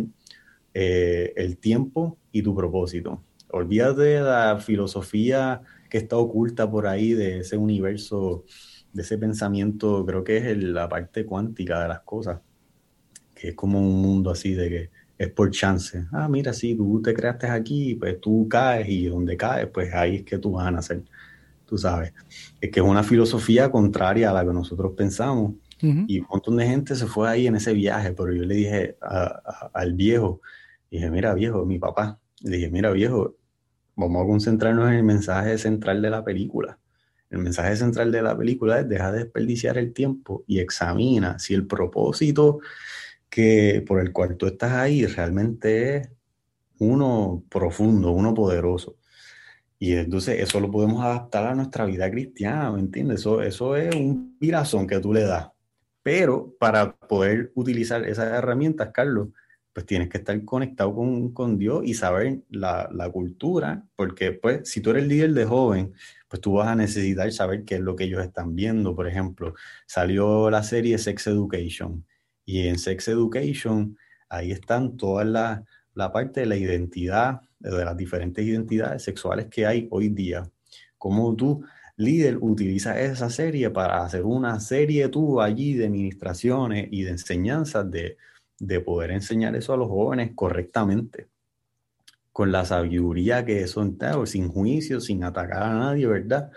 [0.73, 3.23] eh, el tiempo y tu propósito.
[3.49, 8.43] Olvídate de la filosofía que está oculta por ahí de ese universo,
[8.93, 12.39] de ese pensamiento, creo que es la parte cuántica de las cosas,
[13.33, 16.05] que es como un mundo así de que es por chance.
[16.11, 20.17] Ah, mira, si tú te creaste aquí, pues tú caes y donde caes, pues ahí
[20.17, 21.03] es que tú vas a nacer.
[21.65, 22.13] Tú sabes.
[22.61, 25.53] Es que es una filosofía contraria a la que nosotros pensamos.
[25.79, 28.97] Y un montón de gente se fue ahí en ese viaje, pero yo le dije
[29.73, 30.41] al viejo,
[30.89, 33.35] dije, mira viejo, mi papá, le dije, mira viejo,
[33.95, 36.79] vamos a concentrarnos en el mensaje central de la película.
[37.29, 41.53] El mensaje central de la película es deja de desperdiciar el tiempo y examina si
[41.53, 42.59] el propósito
[43.29, 46.09] que por el cual tú estás ahí realmente es
[46.79, 48.97] uno profundo, uno poderoso.
[49.79, 53.19] Y entonces eso lo podemos adaptar a nuestra vida cristiana, ¿me entiendes?
[53.19, 55.49] Eso, eso es un virazón que tú le das.
[56.01, 59.29] Pero para poder utilizar esas herramientas, Carlos,
[59.77, 64.67] pues tienes que estar conectado con, con Dios y saber la, la, cultura, porque pues
[64.67, 65.93] si tú eres líder de joven,
[66.27, 68.95] pues tú vas a necesitar saber qué es lo que ellos están viendo.
[68.95, 69.53] Por ejemplo,
[69.85, 72.03] salió la serie Sex Education
[72.43, 73.95] y en Sex Education,
[74.29, 75.63] ahí están todas la,
[75.93, 80.49] la parte de la identidad, de las diferentes identidades sexuales que hay hoy día.
[80.97, 81.63] Cómo tú,
[81.97, 87.91] líder, utilizas esa serie para hacer una serie tú allí de administraciones y de enseñanzas
[87.91, 88.17] de,
[88.59, 91.27] de poder enseñar eso a los jóvenes correctamente
[92.31, 96.51] con la sabiduría que eso entaja, sin juicio, sin atacar a nadie, ¿verdad?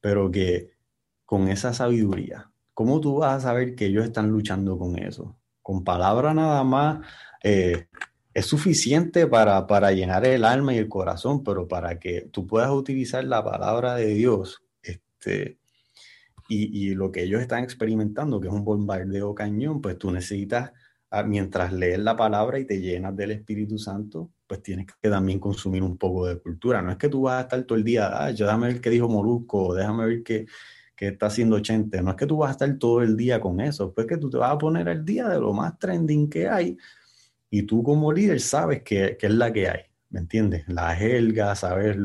[0.00, 0.70] Pero que
[1.26, 2.50] con esa sabiduría
[2.80, 5.36] ¿cómo tú vas a saber que ellos están luchando con eso?
[5.60, 7.06] Con palabra nada más
[7.42, 7.88] eh,
[8.32, 12.70] es suficiente para, para, llenar el alma y el corazón, pero para que tú puedas
[12.70, 15.58] utilizar la palabra de Dios, este,
[16.48, 20.72] y, y lo que ellos están experimentando, que es un bombardeo cañón, pues tú necesitas,
[21.26, 25.82] mientras lees la palabra y te llenas del Espíritu Santo, pues tienes que también consumir
[25.82, 26.82] un poco de cultura.
[26.82, 29.08] No es que tú vas a estar todo el día, ah, déjame ver qué dijo
[29.08, 30.46] Molusco, déjame ver qué,
[30.94, 32.02] que está haciendo 80.
[32.02, 34.30] No es que tú vas a estar todo el día con eso, es que tú
[34.30, 36.76] te vas a poner el día de lo más trending que hay
[37.50, 40.68] y tú como líder sabes que, es la que hay, ¿me entiendes?
[40.68, 41.98] La helga, saber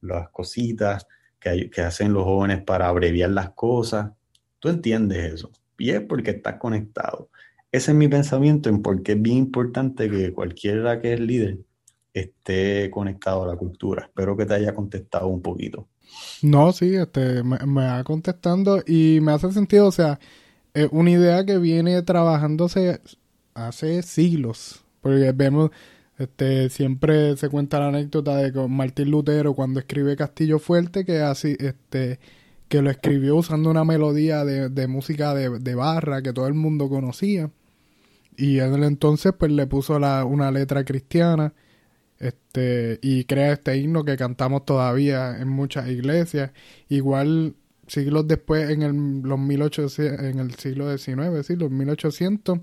[0.00, 1.06] las cositas
[1.38, 4.10] que, que hacen los jóvenes para abreviar las cosas.
[4.58, 7.30] Tú entiendes eso y es porque estás conectado.
[7.74, 11.58] Ese es mi pensamiento en por qué es bien importante que cualquiera que es líder
[12.12, 14.04] esté conectado a la cultura.
[14.04, 15.88] Espero que te haya contestado un poquito.
[16.40, 20.20] No, sí, este, me, va contestando y me hace sentido, o sea,
[20.72, 23.00] es una idea que viene trabajándose
[23.54, 25.72] hace siglos, porque vemos,
[26.16, 31.22] este, siempre se cuenta la anécdota de con Martín Lutero cuando escribe Castillo Fuerte, que
[31.22, 32.20] así, este,
[32.68, 37.50] que lo escribió usando una melodía de, música de, barra que todo el mundo conocía,
[38.36, 41.54] y en el entonces pues le puso la, una letra cristiana,
[42.18, 46.52] este y crea este himno que cantamos todavía en muchas iglesias.
[46.88, 47.54] Igual
[47.86, 52.60] siglos después en el los 1800 en el siglo XIX sí los 1800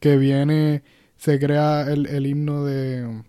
[0.00, 0.82] que viene
[1.16, 3.22] se crea el, el himno de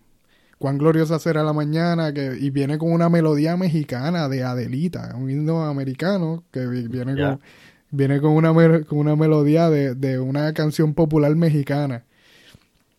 [0.58, 5.30] cuán gloriosa será la mañana que y viene con una melodía mexicana de Adelita un
[5.30, 7.40] himno americano que viene con
[7.92, 8.54] viene con una
[8.86, 12.04] con una melodía de, de una canción popular mexicana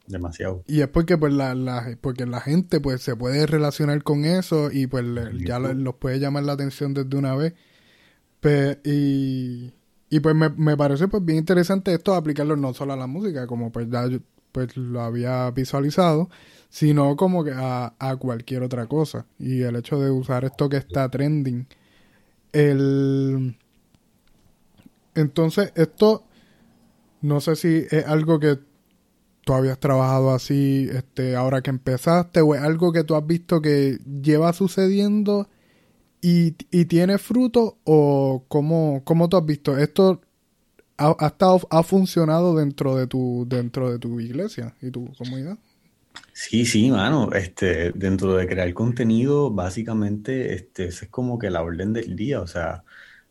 [0.09, 0.65] demasiado.
[0.67, 4.71] Y es porque pues la, la, porque la gente pues se puede relacionar con eso
[4.73, 5.05] y pues
[5.45, 7.55] ya los puede llamar la atención desde una vez.
[8.85, 9.73] y,
[10.11, 13.47] y pues me, me parece pues bien interesante esto aplicarlo no solo a la música,
[13.47, 14.09] como pues ya
[14.53, 16.31] pues lo había visualizado,
[16.71, 19.27] sino como que a, a cualquier otra cosa.
[19.39, 21.67] Y el hecho de usar esto que está trending,
[22.53, 23.57] el...
[25.19, 26.25] Entonces, esto
[27.21, 28.59] no sé si es algo que
[29.45, 33.61] tú habías trabajado así este ahora que empezaste o es algo que tú has visto
[33.61, 35.49] que lleva sucediendo
[36.21, 40.21] y, y tiene fruto o cómo, cómo tú has visto esto
[40.99, 45.59] ha, ha, estado, ha funcionado dentro de tu dentro de tu iglesia y tu comunidad.
[46.33, 51.93] Sí, sí, mano, este, dentro de crear contenido, básicamente, este, es como que la orden
[51.93, 52.85] del día, o sea,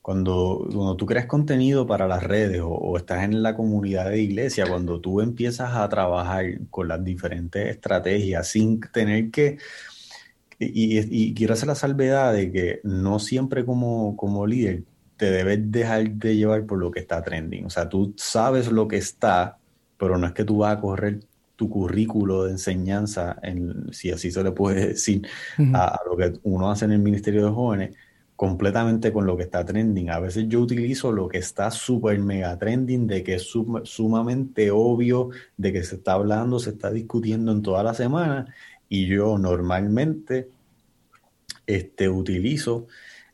[0.07, 4.21] cuando, cuando tú creas contenido para las redes o, o, estás en la comunidad de
[4.21, 9.57] iglesia, cuando tú empiezas a trabajar con las diferentes estrategias sin tener que,
[10.59, 14.85] y, y, quiero hacer la salvedad de que no siempre como, como líder
[15.17, 17.65] te debes dejar de llevar por lo que está trending.
[17.65, 19.57] O sea, tú sabes lo que está,
[19.97, 21.19] pero no es que tú vas a correr
[21.57, 25.75] tu currículo de enseñanza, en, si así se le puede decir, uh -huh.
[25.75, 27.97] a, a, lo que uno hace en el Ministerio de Jóvenes,
[28.37, 30.11] completamente con lo que está trending.
[30.11, 34.69] A veces yo utilizo lo que está súper mega trending, de que es sum sumamente
[34.71, 38.53] obvio, de que se está hablando, se está discutiendo en toda la semana,
[38.87, 40.49] y yo normalmente
[41.65, 42.87] este, utilizo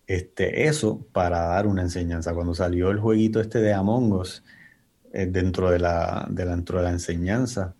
[0.07, 2.33] este, eso para dar una enseñanza.
[2.33, 4.43] Cuando salió el jueguito este de Among Us,
[5.11, 7.75] eh, dentro, de la, de la, dentro de la enseñanza,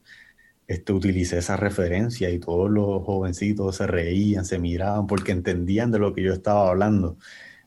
[0.68, 6.00] este, utilicé esa referencia y todos los jovencitos se reían, se miraban porque entendían de
[6.00, 7.18] lo que yo estaba hablando.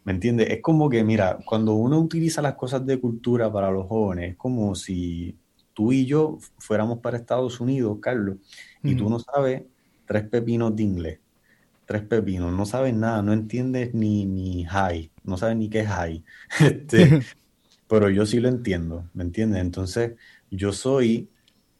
[0.04, 0.50] ¿Me entiendes?
[0.50, 4.36] Es como que, mira, cuando uno utiliza las cosas de cultura para los jóvenes, es
[4.36, 5.36] como si
[5.74, 8.36] tú y yo fuéramos para Estados Unidos, Carlos,
[8.82, 8.96] y mm.
[8.96, 9.64] tú no sabes
[10.06, 11.18] tres pepinos de inglés,
[11.84, 15.88] tres pepinos, no sabes nada, no entiendes ni, ni high, no sabes ni qué es
[15.88, 16.24] high.
[16.60, 17.20] Este,
[17.88, 19.60] pero yo sí lo entiendo, ¿me entiendes?
[19.60, 20.12] Entonces,
[20.50, 21.28] yo soy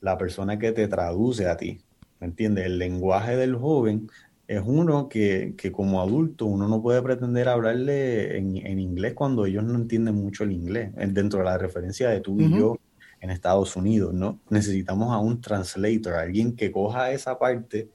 [0.01, 1.81] la persona que te traduce a ti.
[2.21, 2.67] ¿Me entiendes?
[2.67, 4.09] El lenguaje del joven
[4.49, 9.45] es uno que, que, como adulto uno no puede pretender hablarle en, en, inglés cuando
[9.45, 12.59] ellos no entienden mucho el inglés, dentro de la referencia de tú y uh -huh.
[12.59, 12.79] yo
[13.21, 14.41] en Estados Unidos, ¿no?
[14.51, 17.89] Necesitamos a un translator, alguien que coja esa parte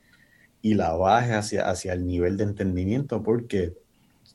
[0.61, 3.73] y la baje hacia, hacia el nivel de entendimiento, porque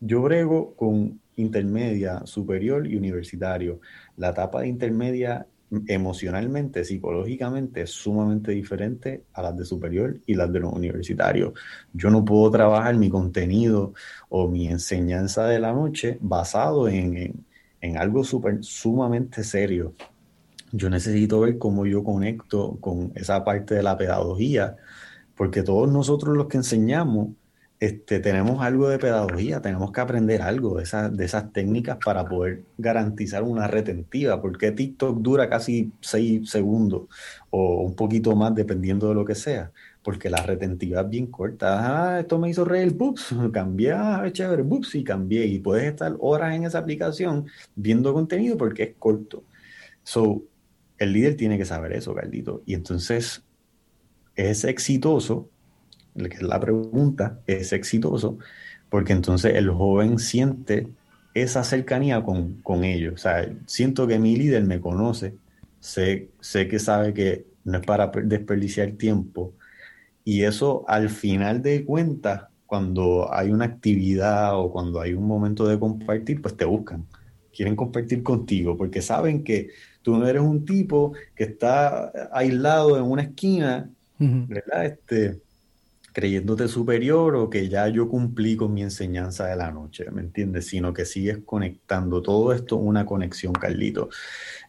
[0.00, 3.81] yo brego con intermedia, superior y universitario.
[4.16, 5.46] La etapa de intermedia
[5.88, 11.52] emocionalmente, psicológicamente, sumamente diferente a las de superior y las de los universitarios.
[11.92, 13.94] Yo no puedo trabajar mi contenido
[14.29, 17.44] o mi enseñanza de la noche basado en, en,
[17.81, 19.94] en algo super, sumamente serio.
[20.72, 24.76] Yo necesito ver cómo yo conecto con esa parte de la pedagogía,
[25.37, 27.29] porque todos nosotros los que enseñamos,
[27.78, 32.26] este, tenemos algo de pedagogía, tenemos que aprender algo de, esa, de esas técnicas para
[32.26, 37.02] poder garantizar una retentiva, porque TikTok dura casi seis segundos
[37.50, 42.14] o un poquito más dependiendo de lo que sea, porque la retentiva es bien corta.
[42.14, 45.46] Ah, esto me hizo reír, bups, cambié, ah, chévere, bups, y cambié.
[45.46, 49.44] Y puedes estar horas en esa aplicación viendo contenido porque es corto.
[50.02, 50.44] So,
[50.98, 52.62] el líder tiene que saber eso, Carlito.
[52.64, 53.42] Y entonces
[54.34, 55.50] es exitoso
[56.16, 58.38] que es la pregunta, es exitoso,
[58.88, 60.88] porque entonces el joven siente
[61.35, 63.14] esa cercanía con, con ellos.
[63.14, 65.35] O sea, siento que mi líder me conoce,
[65.81, 69.52] sé, sé que sabe que no es para desperdiciar tiempo,
[70.24, 75.68] y eso al final de cuentas, cuando hay una actividad o cuando hay un momento
[75.68, 77.07] de compartir, pues te buscan,
[77.55, 79.70] quieren compartir contigo, porque saben que
[80.02, 84.48] tú no eres un tipo que está aislado en una esquina, uh -huh.
[84.48, 84.87] ¿verdad?
[84.87, 85.40] Este,
[86.16, 90.66] creyéndote superior o que ya yo cumplí con mi enseñanza de la noche, ¿me entiendes?
[90.66, 94.09] Sino que sigues conectando todo esto, una conexión, Carlito,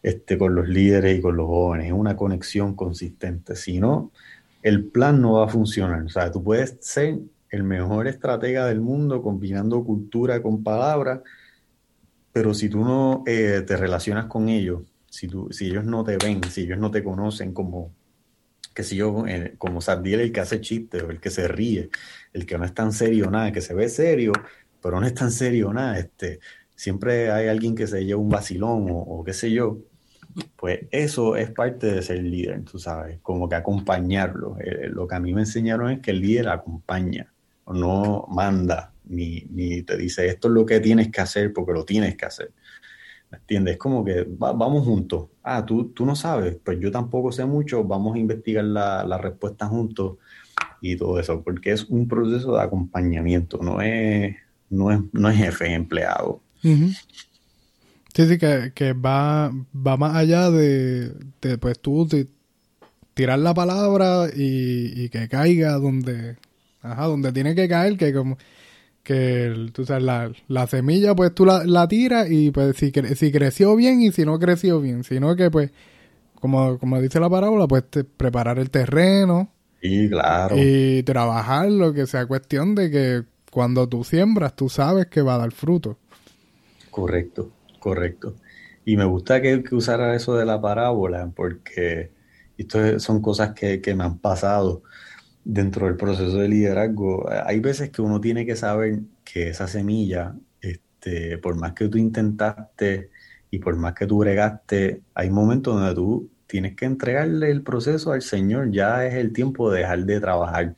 [0.02, 3.56] este, con los líderes y con los jóvenes, es una conexión consistente.
[3.56, 4.12] Si no,
[4.62, 6.02] el plan no va a funcionar.
[6.02, 11.22] O sea, tú puedes ser el mejor estratega del mundo combinando cultura con palabras,
[12.30, 16.18] pero si tú no eh, te relacionas con ellos, si, tú, si ellos no te
[16.18, 17.94] ven, si ellos no te conocen como
[18.78, 21.90] que si yo, eh, como el que hace chistes, el que se ríe,
[22.32, 24.30] el que no es tan serio nada, que se ve serio,
[24.80, 26.38] pero no es tan serio nada, este,
[26.76, 29.78] siempre hay alguien que se lleva un vacilón o, qué sé yo,
[30.54, 34.56] pues eso es parte de ser líder, tú sabes, como que acompañarlo.
[34.60, 37.32] Eh, lo que a mí me enseñaron es que el líder acompaña,
[37.66, 41.84] no manda, ni, ni te dice esto es lo que tienes que hacer porque lo
[41.84, 42.52] tienes que hacer.
[43.30, 43.72] ¿Me entiendes?
[43.74, 45.26] Es como que va, vamos juntos.
[45.42, 49.18] Ah, tú, tú no sabes, pues yo tampoco sé mucho, vamos a investigar la, la,
[49.18, 50.16] respuesta juntos
[50.80, 54.36] y todo eso, porque es un proceso de acompañamiento, no es,
[54.70, 56.40] no es, no es jefe empleado.
[56.62, 62.08] Sí, sí, que, que va, va más allá de, de pues tú
[63.14, 66.36] tirar la palabra y, que caiga donde,
[66.82, 68.38] ajá, donde tiene que caer, que como
[69.02, 73.32] que tú sabes, la, la semilla pues tú la, la tiras y pues si, si
[73.32, 75.70] creció bien y si no creció bien, sino que pues
[76.40, 77.84] como, como dice la parábola, pues
[78.16, 79.52] preparar el terreno.
[79.80, 80.56] Y claro.
[80.58, 85.34] Y trabajar lo que sea cuestión de que cuando tú siembras, tú sabes que va
[85.34, 85.98] a dar fruto.
[86.90, 88.34] Correcto, correcto.
[88.84, 92.10] Y me gusta que, que usara eso de la parábola, porque
[92.56, 94.82] esto son cosas que, que me han pasado
[95.48, 97.26] dentro del proceso de liderazgo.
[97.46, 101.96] Hay veces que uno tiene que saber que esa semilla, este, por más que tú
[101.98, 103.10] intentaste
[103.50, 108.12] y por más que tú bregaste, hay momentos donde tú tienes que entregarle el proceso
[108.12, 108.70] al Señor.
[108.72, 110.74] Ya es el tiempo de dejar de trabajar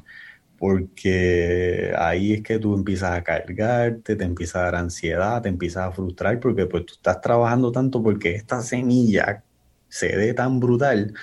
[0.56, 5.88] porque ahí es que tú empiezas a cargarte, te empieza a dar ansiedad, te empiezas
[5.88, 9.42] a frustrar porque pues tú estás trabajando tanto porque esta semilla
[9.88, 11.14] se dé tan brutal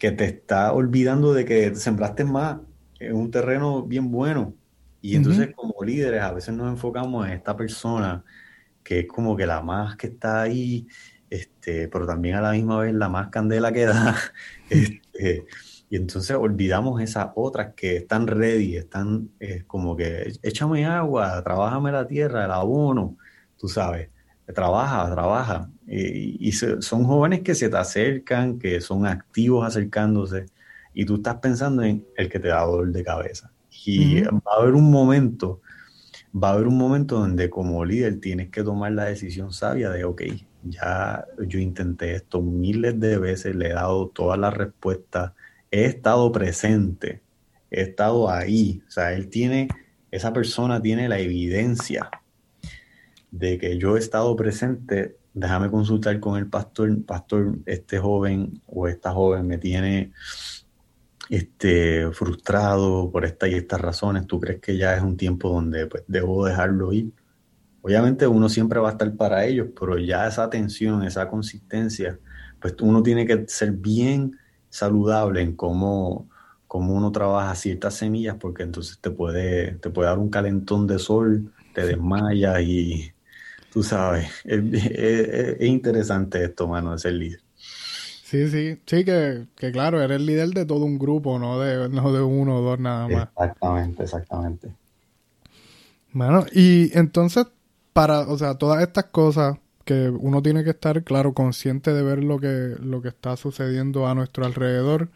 [0.00, 2.58] que te está olvidando de que sembraste más
[2.98, 4.54] en un terreno bien bueno.
[5.00, 8.24] Y entonces como líderes a veces nos enfocamos en esta persona
[8.82, 10.86] que es como que la más que está ahí,
[11.30, 14.16] este, pero también a la misma vez la más candela que da.
[14.70, 15.46] Este,
[15.90, 21.92] y entonces olvidamos esas otras que están ready, están eh, como que échame agua, trabájame
[21.92, 23.16] la tierra, el abono,
[23.56, 24.10] tú sabes,
[24.54, 25.70] trabaja, trabaja.
[25.86, 30.46] Y, son jóvenes que se te acercan, que son activos acercándose,
[30.98, 33.52] y tú estás pensando en el que te da dolor de cabeza.
[33.86, 35.60] Y va a haber un momento,
[36.34, 40.04] va a haber un momento donde como líder tienes que tomar la decisión sabia de,
[40.04, 40.22] ok,
[40.64, 45.32] ya yo intenté esto miles de veces, le he dado todas las respuestas
[45.70, 47.22] he estado presente,
[47.70, 48.82] he estado ahí.
[48.88, 49.68] O sea, él tiene,
[50.10, 52.10] esa persona tiene la evidencia
[53.30, 55.16] de que yo he estado presente.
[55.34, 60.12] Déjame consultar con el pastor, pastor, este joven o esta joven me tiene
[61.28, 64.26] este, frustrado por esta y estas razones.
[64.26, 67.12] ¿Tú crees que ya es un tiempo donde pues, debo dejarlo ir?
[67.82, 72.18] Obviamente uno siempre va a estar para ellos, pero ya esa atención, esa consistencia,
[72.60, 74.36] pues uno tiene que ser bien
[74.68, 76.28] saludable en cómo,
[76.66, 80.98] cómo uno trabaja ciertas semillas, porque entonces te puede, te puede dar un calentón de
[80.98, 83.12] sol, te desmaya y
[83.72, 87.40] tú sabes, es, interesante esto, mano, de ser líder.
[88.28, 92.12] Sí, sí, sí, que, que, claro, eres líder de todo un grupo, no de, no
[92.12, 93.28] de uno o dos nada más.
[93.28, 94.68] Exactamente, exactamente.
[96.12, 97.46] Bueno, y entonces,
[97.94, 99.56] para, o sea, todas estas cosas,
[99.86, 104.06] que uno tiene que estar, claro, consciente de ver lo que, lo que está sucediendo
[104.06, 105.08] a nuestro alrededor.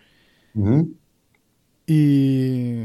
[1.86, 2.84] Y,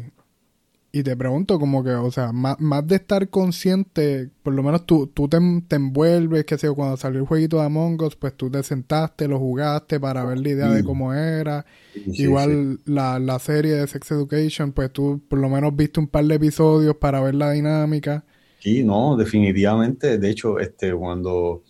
[0.91, 2.57] y te pregunto como que, o sea, más,
[2.87, 5.37] de estar consciente, por lo menos tú, tú te,
[5.75, 9.37] envuelves, que sé cuando salió el jueguito de Among Us, pues tú te sentaste, lo
[9.37, 11.65] jugaste para ver la idea de cómo era.
[11.93, 16.25] Igual La, la serie de Sex Education, pues tú por lo menos viste un par
[16.25, 18.23] de episodios para ver la dinámica.
[18.59, 20.17] Sí, no, definitivamente.
[20.17, 21.63] De hecho, este, cuando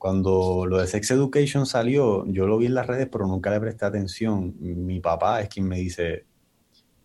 [0.00, 3.60] cuando lo de Sex Education salió, yo lo vi en las redes, pero nunca le
[3.60, 4.54] presté atención.
[4.58, 6.24] Mi papá es quien me dice,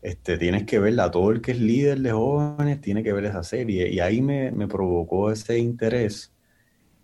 [0.06, 3.41] este, tienes que verla, todo el que es líder de jóvenes tiene que ver esa
[3.41, 3.89] serie.
[3.91, 6.32] Y ahí me, provocó ese interés.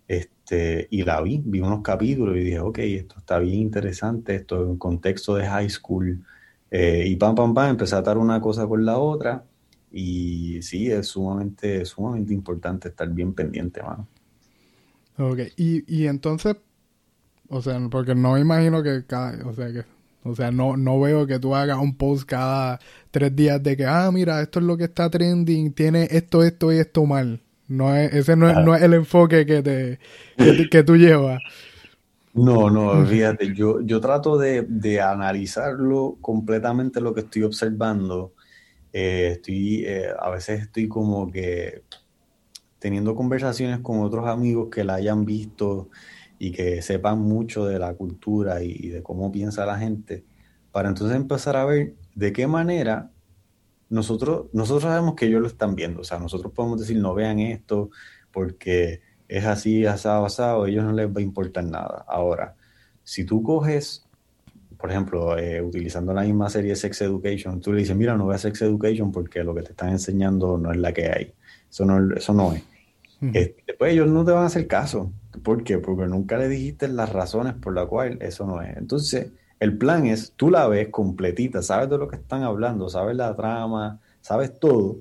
[0.06, 4.62] Este, y la vi, vi unos capítulos y dije, ok, esto está bien interesante, esto
[4.62, 6.24] en un contexto de high school.
[6.70, 9.44] Eh, y pam, pam, pam, empecé a atar una cosa con la otra.
[9.90, 14.06] Y sí, es sumamente, sumamente importante estar bien pendiente, mano.
[15.18, 16.54] Ok, y, y entonces,
[17.48, 19.82] o sea, porque no me imagino que cada, o sea, que,
[20.24, 22.78] o sea, no, no veo que tú hagas un post cada
[23.10, 26.72] tres días de que, ah, mira, esto es lo que está trending, tiene esto, esto
[26.72, 27.40] y esto mal.
[27.68, 29.98] No es, ese no, es, no es el enfoque que te,
[30.70, 31.42] que, tú llevas.
[32.34, 38.34] No, no, fíjate, yo, yo trato de, de analizarlo completamente lo que estoy observando.
[38.92, 41.82] Eh, estoy, eh, a veces estoy como que
[42.78, 45.88] teniendo conversaciones con otros amigos que la hayan visto
[46.42, 50.24] y que sepan mucho de la cultura y, de cómo piensa la gente,
[50.72, 53.12] para entonces empezar a ver de qué manera
[53.88, 57.38] nosotros, nosotros sabemos que ellos lo están viendo, o sea, nosotros podemos decir no vean
[57.38, 57.90] esto
[58.32, 62.04] porque es así, asado, asado, a ellos no les va a importar nada.
[62.08, 62.56] Ahora,
[63.04, 64.04] si tú coges,
[64.78, 68.40] por ejemplo, eh, utilizando la misma serie Sex Education, tú le dices, mira, no veas
[68.40, 71.34] Sex Education porque lo que te están enseñando no es la que hay.
[71.70, 72.64] Eso no, eso no es.
[73.32, 75.12] Este, pues ellos no te van a hacer caso.
[75.42, 75.78] ¿Por qué?
[75.78, 78.76] Porque nunca le dijiste las razones por las cuales eso no es.
[78.76, 83.16] Entonces, el plan es, tú la ves completita, sabes de lo que están hablando, sabes
[83.16, 84.98] la trama, sabes todo,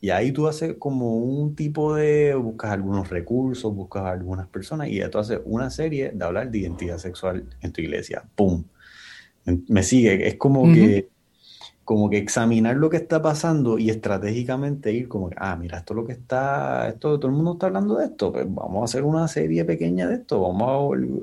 [0.00, 4.98] y ahí tú haces como un tipo de, buscas algunos recursos, buscas algunas personas, y
[4.98, 8.24] ya tú haces una serie de hablar de identidad sexual en tu iglesia.
[8.34, 8.64] ¡Pum!
[9.68, 11.08] Me sigue, es como que
[11.90, 15.92] como que examinar lo que está pasando y estratégicamente ir como que, ah, mira, esto
[15.92, 18.84] es lo que está, esto, todo el mundo está hablando de esto, pues vamos a
[18.84, 20.76] hacer una serie pequeña de esto, vamos a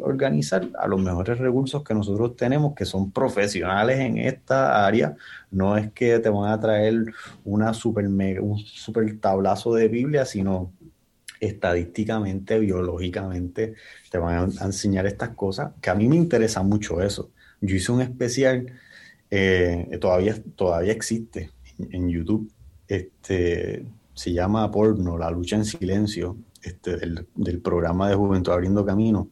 [0.05, 5.15] organizar a los mejores recursos que nosotros tenemos, que son profesionales en esta área,
[5.51, 7.13] no es que te van a traer
[7.45, 10.73] una super mega, un super tablazo de Biblia, sino
[11.39, 13.75] estadísticamente, biológicamente,
[14.11, 17.31] te van a enseñar estas cosas, que a mí me interesa mucho eso.
[17.61, 18.67] Yo hice un especial
[19.29, 22.51] eh, todavía, todavía existe en, YouTube.
[22.87, 29.29] Este, se llama Porno, la lucha en silencio, este, del, programa de Juventud Abriendo Camino.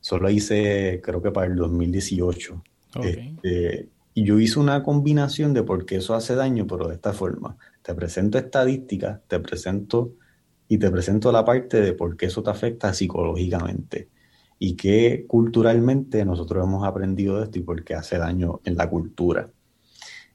[0.00, 2.62] Solo hice, creo que para el 2018.
[3.02, 7.12] Este, y yo hice una combinación de por qué eso hace daño, pero de esta
[7.12, 7.56] forma.
[7.82, 10.12] Te presento estadísticas, te presento
[10.68, 14.08] y te presento la parte de por qué eso te afecta psicológicamente
[14.64, 18.88] y que culturalmente nosotros hemos aprendido de esto y por qué hace daño en la
[18.88, 19.50] cultura.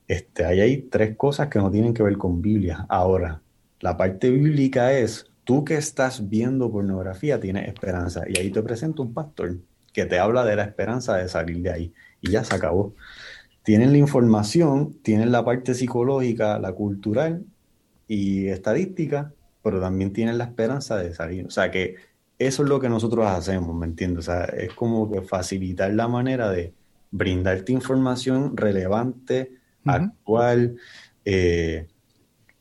[0.06, 2.86] Este, ahí hay tres cosas que no tienen que ver con Biblia.
[2.88, 3.42] Ahora,
[3.80, 8.22] la parte bíblica es, tú que estás viendo pornografía tienes esperanza.
[8.28, 9.58] Y ahí te presento un pastor
[9.92, 11.92] que te habla de la esperanza de salir de ahí.
[12.20, 12.94] Y ya se acabó.
[13.64, 17.44] Tienen la información, tienen la parte psicológica, la cultural
[18.06, 19.32] y estadística,
[19.64, 21.46] pero también tienen la esperanza de salir.
[21.46, 21.96] O sea que
[22.40, 24.26] eso es lo que nosotros hacemos, ¿me entiendes?
[24.26, 26.72] O sea, es como que facilitar la manera de
[27.10, 29.52] brindarte información relevante,
[29.84, 30.76] actual,
[31.24, 31.86] eh,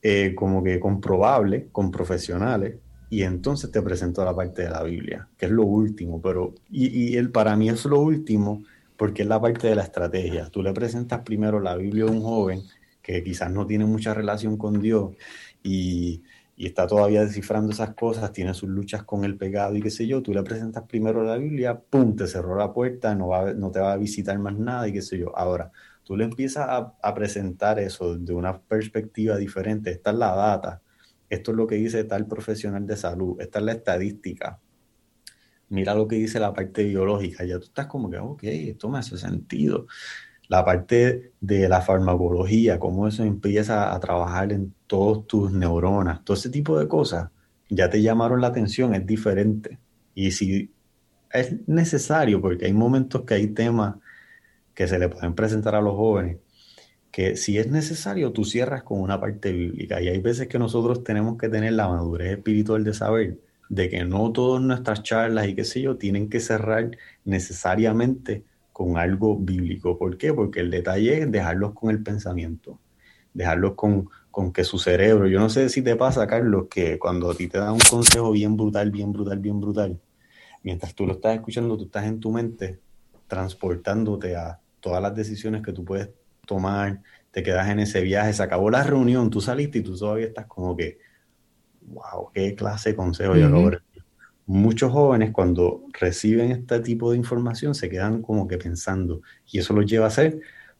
[0.01, 2.75] eh, como que comprobable con profesionales,
[3.09, 7.13] y entonces te presento la parte de la Biblia, que es lo último, pero, y,
[7.13, 8.63] y el, para mí es lo último
[8.97, 10.49] porque es la parte de la estrategia.
[10.49, 12.63] Tú le presentas primero la Biblia a un joven
[13.01, 15.15] que quizás no tiene mucha relación con Dios
[15.63, 16.21] y
[16.59, 20.05] y está todavía descifrando esas cosas, tiene sus luchas con el pecado y qué sé
[20.05, 23.71] yo, tú le presentas primero la Biblia, pum, te cerró la puerta, no, va, no
[23.71, 25.33] te va a visitar más nada y qué sé yo.
[25.37, 25.71] Ahora,
[26.03, 30.81] tú le empiezas a, presentar eso de una perspectiva diferente, esta es la data,
[31.29, 34.59] esto es lo que dice tal profesional de salud, esta es la estadística,
[35.69, 38.99] mira lo que dice la parte biológica, ya tú estás como que, ok, esto me
[38.99, 39.87] hace sentido
[40.49, 46.35] la parte de la farmacología, cómo eso empieza a trabajar en todos tus neuronas, todo
[46.35, 47.29] ese tipo de cosas,
[47.69, 49.77] ya te llamaron la atención, es diferente.
[50.15, 50.73] Y si
[51.31, 53.95] es necesario, porque hay momentos que hay temas
[54.73, 56.37] que se le pueden presentar a los jóvenes,
[57.11, 60.01] que si es necesario, tú cierras con una parte bíblica.
[60.01, 63.39] Y hay veces que nosotros tenemos que tener la madurez espiritual de saber
[63.69, 66.89] de que no todas nuestras charlas y qué sé yo tienen que cerrar
[67.23, 68.43] necesariamente
[68.79, 69.97] con algo bíblico.
[69.97, 70.33] ¿Por qué?
[70.33, 72.79] Porque el detalle es dejarlos con el pensamiento,
[73.33, 77.29] dejarlos con, con que su cerebro, yo no sé si te pasa, Carlos, que cuando
[77.29, 79.99] a ti te dan un consejo bien brutal, bien brutal, bien brutal,
[80.63, 82.79] mientras tú lo estás escuchando, tú estás en tu mente
[83.27, 86.11] transportándote a todas las decisiones que tú puedes
[86.47, 87.01] tomar,
[87.31, 90.45] te quedas en ese viaje, se acabó la reunión, tú saliste y tú todavía estás
[90.45, 90.99] como que,
[91.81, 93.79] wow, qué clase de consejo yo logré
[94.49, 99.21] muchos jóvenes cuando reciben este tipo de información se quedan como que pensando
[99.51, 100.39] y eso los lleva a hacer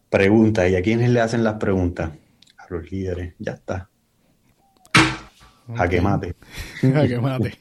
[0.10, 0.72] preguntas.
[0.72, 2.10] ¿Y a quiénes le hacen las preguntas?
[2.58, 3.88] A los líderes, ya está.
[5.78, 6.36] A que mate.
[6.96, 7.60] a que mate.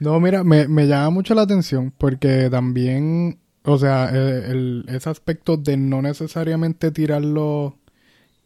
[0.00, 5.78] no, mira, me, llama mucho la atención porque también, o sea, el, ese aspecto de
[5.78, 7.78] no necesariamente tirarlo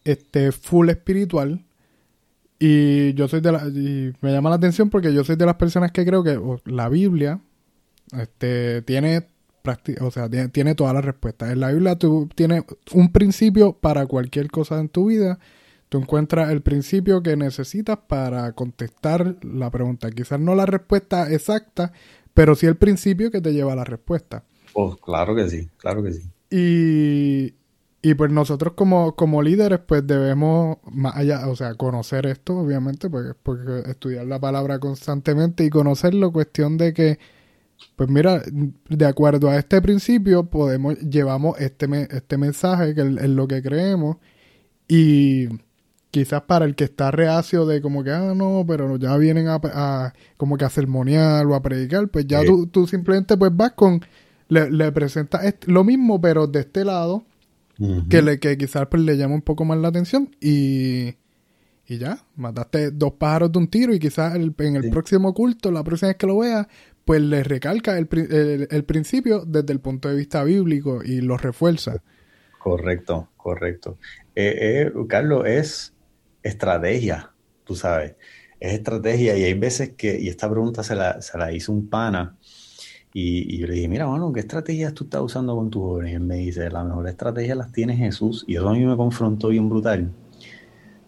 [0.04, 1.64] este full espiritual,
[2.58, 5.56] y yo soy de la, y me llama la atención porque yo soy de las
[5.56, 7.40] personas que creo que la Biblia
[8.12, 9.26] este, tiene,
[10.00, 11.50] o sea, tiene, todas las respuestas.
[11.50, 15.38] En la Biblia tú tienes un principio para cualquier cosa en tu vida.
[15.88, 20.10] Tú encuentras el principio que necesitas para contestar la pregunta.
[20.10, 21.92] Quizás no la respuesta exacta,
[22.34, 24.44] pero sí el principio que te lleva a la respuesta.
[24.72, 26.22] Oh, claro que sí, claro que sí.
[26.50, 27.54] Y,
[28.04, 33.08] y pues nosotros como, como líderes pues debemos más allá, o sea, conocer esto obviamente,
[33.08, 37.18] pues, porque estudiar la palabra constantemente y conocerlo, cuestión de que,
[37.96, 38.42] pues mira,
[38.90, 44.18] de acuerdo a este principio podemos, llevamos este, este mensaje que es lo que creemos
[44.86, 45.48] y
[46.10, 50.12] quizás para el que está reacio de como que, ah, no, pero ya vienen a,
[50.36, 54.04] como que a sermonear o a predicar, pues ya tú, tú simplemente pues vas con,
[54.48, 57.24] le, le presentas lo mismo pero de este lado
[58.08, 61.14] que, le, que quizás pues, le llama un poco más la atención y,
[61.86, 65.84] y ya, mataste dos pájaros de un tiro y quizás en el próximo culto, la
[65.84, 66.68] próxima vez que lo vea,
[67.04, 68.08] pues le recalca el,
[68.70, 72.02] el, principio desde el punto de vista bíblico y lo refuerza.
[72.58, 73.98] Correcto, correcto.
[74.34, 75.92] Eh, eh, Carlos, es
[76.42, 77.32] estrategia,
[77.64, 78.14] tú sabes,
[78.58, 81.88] es estrategia y hay veces que, y esta pregunta se la, se la hizo un
[81.88, 82.38] pana,
[83.16, 86.12] Y, yo le dije, mira, bueno, ¿qué estrategias tú estás usando con tus jóvenes?
[86.12, 88.44] Y él me dice, la mejor estrategia las tiene Jesús.
[88.48, 90.10] Y eso a mí me confrontó bien brutal.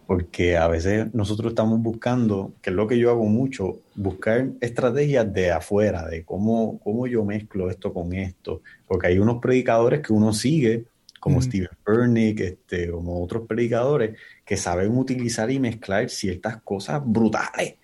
[0.06, 5.32] Porque a veces nosotros estamos buscando, que es lo que yo hago mucho, buscar estrategias
[5.32, 8.62] de afuera, de cómo, cómo yo mezclo esto con esto.
[8.86, 10.84] Porque hay unos predicadores que uno sigue,
[11.18, 17.74] como Steve Steven este, como otros predicadores, que saben utilizar y mezclar ciertas cosas brutales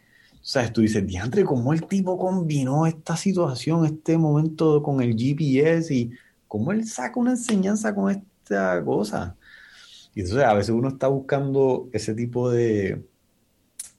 [0.42, 5.16] o sea, tú dices, diantre, ¿cómo el tipo combinó esta situación, este momento con el
[5.16, 6.10] GPS y
[6.48, 9.36] cómo él saca una enseñanza con esta cosa?
[10.16, 13.04] Y entonces a veces uno está buscando ese tipo de,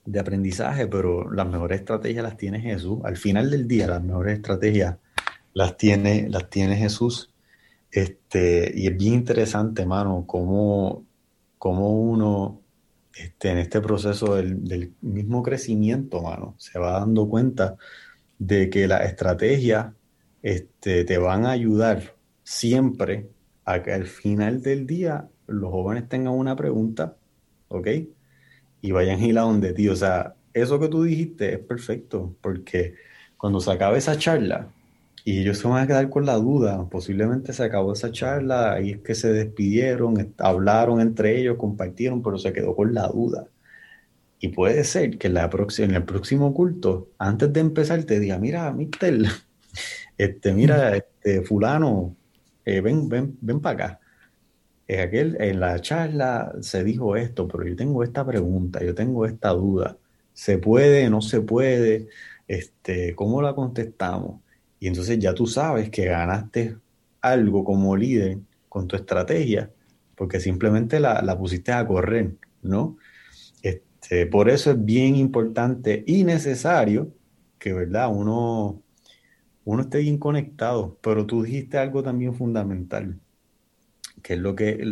[0.03, 2.99] de aprendizaje, pero las mejores estrategias las tiene Jesús.
[3.05, 4.97] Al final del día, las mejores estrategias
[5.53, 7.31] las tiene, las tiene Jesús.
[7.89, 11.05] Este, y es bien interesante, mano, cómo,
[11.57, 12.62] cómo uno
[13.15, 17.77] este, en este proceso del, mismo crecimiento, mano, se va dando cuenta
[18.39, 19.93] de que las estrategias
[20.41, 23.29] este, te van a ayudar siempre
[23.65, 27.15] a que al final del día los jóvenes tengan una pregunta,
[27.69, 27.87] ¿ok?
[28.81, 29.87] Y vayan a ir a donde ti.
[29.89, 32.95] O sea, eso que tú dijiste es perfecto, porque
[33.37, 34.67] cuando se acabe esa charla,
[35.25, 36.89] y ellos se van a quedar con la duda.
[36.89, 42.37] Posiblemente se acabó esa charla y es que se despidieron, hablaron entre ellos, compartieron, pero
[42.37, 43.47] se quedó con la duda.
[44.39, 48.37] Y puede ser que en, la en el próximo culto, antes de empezar, te diga,
[48.37, 49.17] mira, mister,
[50.17, 52.15] este, mira, este, fulano,
[52.65, 53.99] eh, ven, ven, ven para acá.
[54.87, 59.25] En, aquel, en la charla se dijo esto, pero yo tengo esta pregunta, yo tengo
[59.25, 59.97] esta duda.
[60.33, 62.09] ¿Se puede, no se puede?
[62.47, 64.42] Este, ¿Cómo la contestamos?
[64.83, 66.75] Y entonces ya tú sabes que ganaste
[67.21, 69.71] algo como líder con tu estrategia,
[70.13, 72.97] porque simplemente la, pusiste a correr, ¿no?
[73.61, 77.13] Este, por eso es bien importante y necesario
[77.59, 78.09] que, ¿verdad?
[78.13, 78.81] Uno,
[79.63, 83.17] uno esté bien conectado, pero tú dijiste algo también fundamental,
[84.21, 84.83] que es lo que,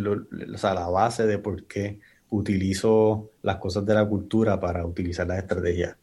[0.53, 5.27] o sea, la base de por qué utilizo las cosas de la cultura para utilizar
[5.27, 5.97] las estrategias.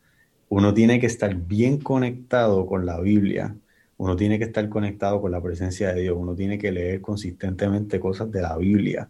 [0.50, 3.56] Uno tiene que estar bien conectado con la Biblia,
[3.98, 8.00] uno tiene que estar conectado con la presencia de Dios, uno tiene que leer consistentemente
[8.00, 9.08] cosas de la Biblia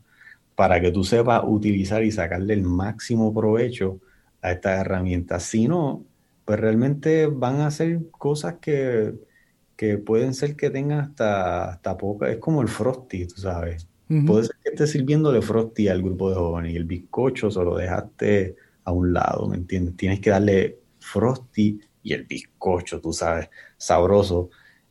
[0.55, 4.01] para que tú sepas utilizar y sacarle el máximo provecho
[4.43, 5.45] a estas herramientas.
[5.45, 6.05] Si no,
[6.45, 9.15] pues realmente van a ser cosas que,
[10.05, 13.87] pueden ser que tengan hasta, hasta poca, es como el frosty, tú sabes.
[14.27, 17.77] Puede ser que estés sirviéndole frosty al grupo de jóvenes y el bizcocho se lo
[17.77, 19.99] dejaste a un lado, ¿me entiendes?
[19.99, 24.49] Tienes que darle frosty y el bizcocho, tú sabes, sabroso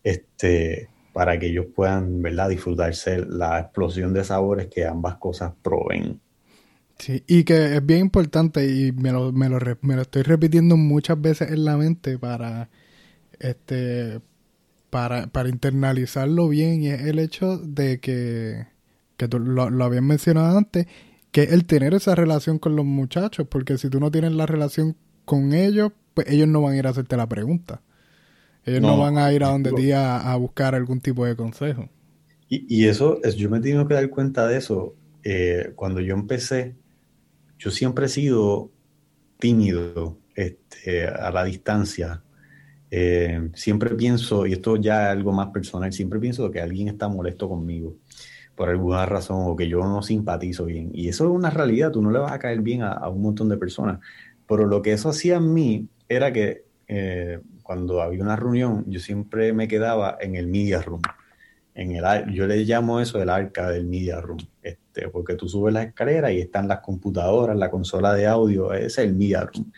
[0.07, 2.49] este, para que ellos puedan ¿verdad?
[2.49, 6.21] disfrutarse la explosión de sabores que ambas cosas proveen.
[6.97, 10.77] Sí, y que es bien importante y me lo, me lo, me lo estoy repitiendo
[10.77, 12.69] muchas veces en la mente para,
[13.39, 14.19] este,
[14.89, 18.67] para, para internalizarlo bien y es el hecho de que,
[19.17, 20.87] que tú lo, lo habías mencionado antes,
[21.31, 24.95] que el tener esa relación con los muchachos, porque si tú no tienes la relación
[25.25, 27.81] con ellos, pues ellos no van a ir a hacerte la pregunta.
[28.67, 31.87] Ellos no, van a ir a donde ti a, buscar algún tipo de consejo.
[32.49, 34.93] Y, eso, es, yo me he tenido que dar cuenta de eso.
[35.23, 36.75] Eh, cuando yo empecé,
[37.57, 38.69] yo siempre he sido
[39.39, 42.23] tímido este, a la distancia.
[42.91, 47.07] Eh, siempre pienso, y esto ya es algo más personal, siempre pienso que alguien está
[47.07, 47.95] molesto conmigo
[48.55, 50.89] por alguna razón o que yo no simpatizo bien.
[50.93, 53.47] Y eso es una realidad, tú no le vas a caer bien a, un montón
[53.47, 53.99] de personas.
[54.45, 59.01] Pero lo que eso hacía en mí era que eh, cuando había una reunión, yo
[59.01, 61.01] siempre me quedaba en el media room.
[61.75, 65.73] En el, yo le llamo eso el arca del media room, este, porque tú subes
[65.73, 69.69] la escalera y están las computadoras, la consola de audio, ese es el media room.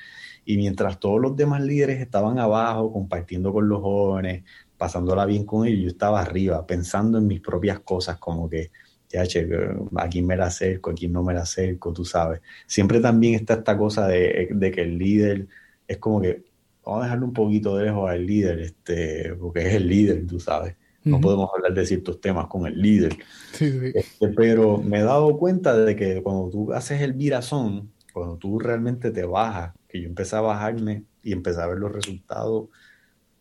[0.45, 4.43] Y mientras todos los demás líderes estaban abajo, compartiendo con los jóvenes,
[4.77, 8.69] pasándola bien con ellos, yo estaba arriba, pensando en mis propias cosas, como que,
[9.09, 9.49] ya, che,
[9.95, 12.41] a quién me la acerco, a quién no me la acerco, tú sabes.
[12.67, 15.47] Siempre también está esta cosa de, de que el líder
[15.87, 16.48] es como que
[16.85, 20.39] vamos a dejarle un poquito de lejos al líder, este, porque es el líder, tú
[20.39, 20.75] sabes.
[21.03, 23.17] No podemos hablar de ciertos temas con el líder.
[23.59, 28.59] Este, pero me he dado cuenta de que cuando tú haces el virazón, cuando tú
[28.59, 32.69] realmente te bajas, que yo empecé a bajarme y empecé a ver los resultados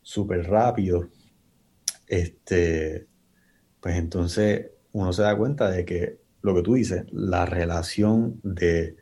[0.03, 1.09] súper rápido,
[2.07, 3.07] este,
[3.81, 8.97] pues entonces uno se da cuenta de que lo que tú dices, la relación de,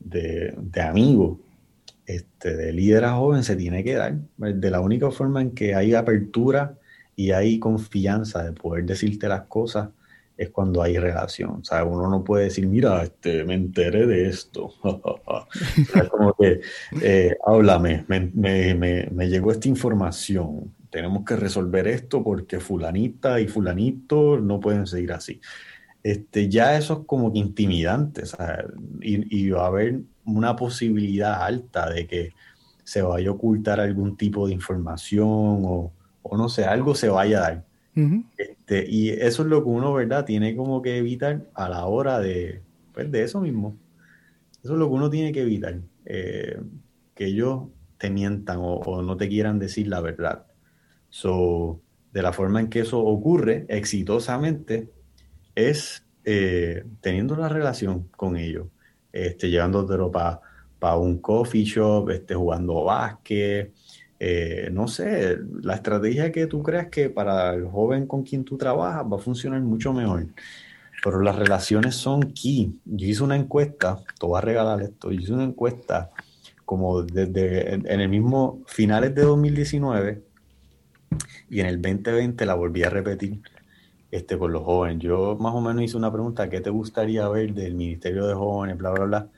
[0.00, 1.40] de, de amigo
[2.06, 4.16] este, de líder a joven se tiene que dar.
[4.36, 6.78] De la única forma en que hay apertura
[7.16, 9.90] y hay confianza de poder decirte las cosas
[10.36, 11.62] es cuando hay relación.
[11.70, 14.74] O uno no puede decir, mira, este, me enteré de esto.
[15.94, 16.60] es como que,
[17.00, 20.74] eh, háblame, me, me, me, llegó esta información.
[20.90, 25.40] tenemos que resolver esto porque fulanita y fulanito no pueden seguir así.
[26.02, 28.24] Este, ya eso es como que intimidante,
[29.00, 32.30] y, y, a haber una posibilidad alta de que
[32.84, 35.92] se vaya a ocultar algún tipo de información o,
[36.22, 37.64] o no sé, algo se vaya a dar.
[38.38, 40.24] este, y eso es lo que uno, ¿verdad?
[40.24, 42.62] Tiene como que evitar a la hora de,
[42.92, 43.76] pues, de eso mismo.
[44.62, 45.80] Eso es lo que uno tiene que evitar.
[46.04, 46.60] Eh,
[47.14, 47.64] que ellos
[47.98, 50.46] te mientan o, no te quieran decir la verdad.
[51.10, 51.80] So,
[52.12, 54.90] de la forma en que eso ocurre exitosamente
[55.54, 58.68] es eh, teniendo la relación con ellos,
[59.12, 63.72] este, llevándotelo para un coffee shop, este, jugando básquet,
[64.24, 68.56] eh, no sé, la estrategia que tú creas que para el joven con quien tú
[68.56, 70.26] trabajas va a funcionar mucho mejor.
[71.02, 72.72] Pero las relaciones son key.
[72.84, 76.10] Yo hice una encuesta, te voy a regalar esto, yo hice una encuesta
[76.64, 80.22] como desde en, el mismo finales de 2019
[81.50, 83.40] y en el 2020 la volví a repetir
[84.12, 85.02] este, con los jóvenes.
[85.02, 88.78] Yo más o menos hice una pregunta, ¿qué te gustaría ver del Ministerio de Jóvenes,
[88.78, 89.28] bla, bla, bla?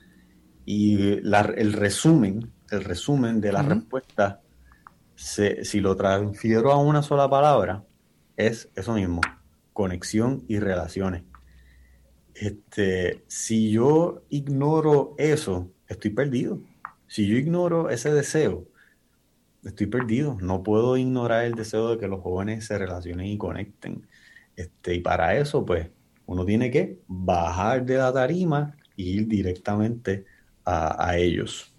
[0.66, 4.42] Y el resumen, el resumen de la respuesta
[5.14, 7.84] si lo transfiero a una sola palabra,
[8.36, 9.20] es eso mismo,
[9.72, 11.22] conexión y relaciones.
[12.34, 16.60] Este, si yo ignoro eso, estoy perdido.
[17.06, 18.66] Si yo ignoro ese deseo,
[19.62, 20.36] estoy perdido.
[20.40, 24.08] No puedo ignorar el deseo de que los jóvenes se relacionen y conecten.
[24.56, 25.88] Este, y para eso, pues,
[26.26, 30.24] uno tiene que bajar de la tarima e ir directamente
[30.64, 31.74] a, a ellos.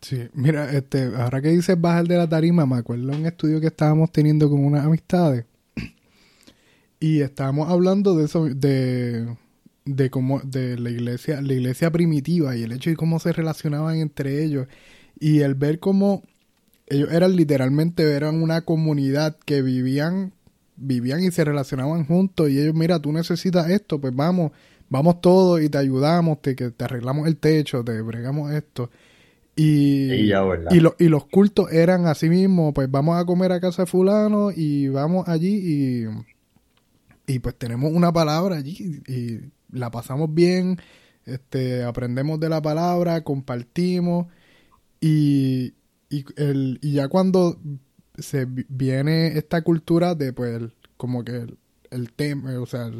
[0.00, 3.66] Sí, mira, este, ahora que dices bajar de la tarima, me acuerdo un estudio que
[3.66, 5.44] estábamos teniendo con unas amistades
[7.00, 9.36] y estábamos hablando de eso, de,
[9.84, 13.96] de cómo, de la iglesia, la iglesia primitiva y el hecho de cómo se relacionaban
[13.96, 14.68] entre ellos
[15.18, 16.22] y el ver cómo
[16.86, 20.32] ellos eran literalmente, eran una comunidad que vivían,
[20.80, 24.52] vivían y se relacionaban juntos y ellos, mira, tú necesitas esto, pues vamos,
[24.88, 28.90] vamos todos y te ayudamos, te, que te arreglamos el techo, te bregamos esto
[29.56, 30.32] y,
[30.98, 34.88] y, los cultos eran así mismo, pues vamos a comer a casa de fulano y
[34.88, 36.06] vamos allí
[37.26, 40.78] y, y pues tenemos una palabra allí y la pasamos bien,
[41.26, 44.28] este, aprendemos de la palabra, compartimos
[44.98, 45.74] y,
[46.08, 47.58] y, el, y ya cuando
[48.20, 50.62] se viene esta cultura de pues
[50.96, 51.58] como que el,
[51.90, 52.90] el templo, o sea,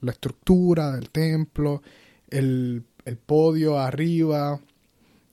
[0.00, 1.82] la estructura del templo,
[2.30, 4.60] el, el podio arriba,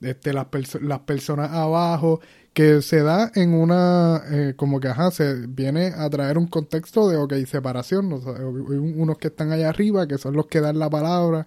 [0.00, 0.46] este, las,
[0.80, 2.20] las personas abajo,
[2.52, 7.08] que se da en una, eh, como que, ajá, se viene a traer un contexto
[7.08, 11.46] de, ok, separación, unos que están allá arriba, que son los que dan la palabra,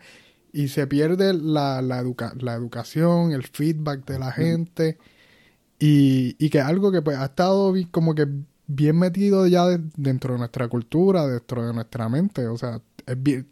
[0.53, 2.03] y se pierde la, la,
[2.39, 4.97] la educación, el feedback de la gente,
[5.79, 8.27] y, y que algo que pues ha estado como que
[8.67, 9.65] bien metido ya
[9.95, 13.47] dentro de nuestra cultura, dentro de nuestra mente, o sea, es bien,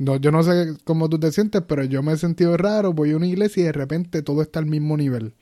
[0.00, 2.94] no, yo no sé cómo tú te sientes, pero yo me he sentido raro.
[2.94, 5.34] Voy a una iglesia y de repente todo está al mismo nivel.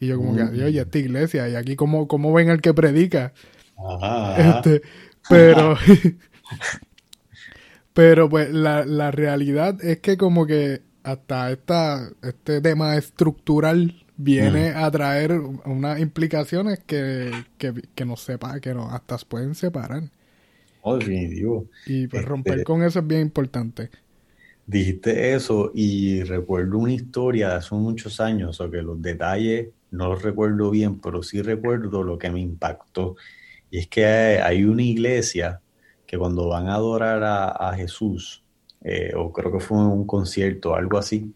[0.00, 3.34] Y yo como que, oye, esta iglesia, y aquí cómo, cómo ven el que predica.
[4.38, 4.80] Este,
[5.28, 5.76] pero,
[7.92, 14.70] pero pues la, la realidad es que como que hasta esta, este tema estructural viene
[14.70, 20.02] a traer unas implicaciones que, que, que nos sepa, que nos hasta pueden separar.
[20.82, 21.66] Oh, definitivo.
[21.86, 23.90] Y pues romper este, con eso es bien importante.
[24.66, 30.10] Dijiste eso y recuerdo una historia de hace muchos años, o que los detalles no
[30.10, 33.16] los recuerdo bien, pero sí recuerdo lo que me impactó.
[33.70, 35.60] Y es que hay una iglesia
[36.06, 38.42] que cuando van a adorar a, Jesús,
[38.82, 41.32] eh, o creo que fue un concierto, algo así,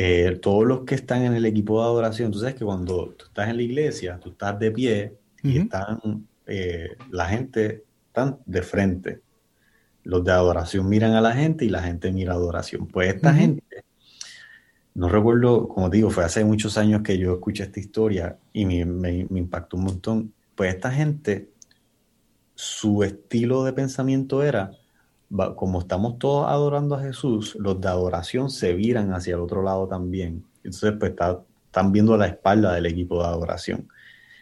[0.00, 3.24] eh, todos los que están en el equipo de adoración, tú sabes que cuando tú
[3.24, 7.82] estás en la iglesia, tú estás de pie y están eh, la gente
[8.46, 9.22] de frente.
[10.04, 12.86] Los de adoración miran a la gente y la gente mira adoración.
[12.86, 13.64] Pues esta gente,
[14.94, 19.26] no recuerdo, como digo, fue hace muchos años que yo escuché esta historia y me,
[19.30, 20.32] impactó un montón.
[20.54, 21.50] Pues esta gente,
[22.54, 24.70] su estilo de pensamiento era,
[25.56, 29.86] como estamos todos adorando a Jesús, los de adoración se viran hacia el otro lado
[29.86, 30.44] también.
[30.64, 33.88] Entonces, pues están viendo la espalda del equipo de adoración.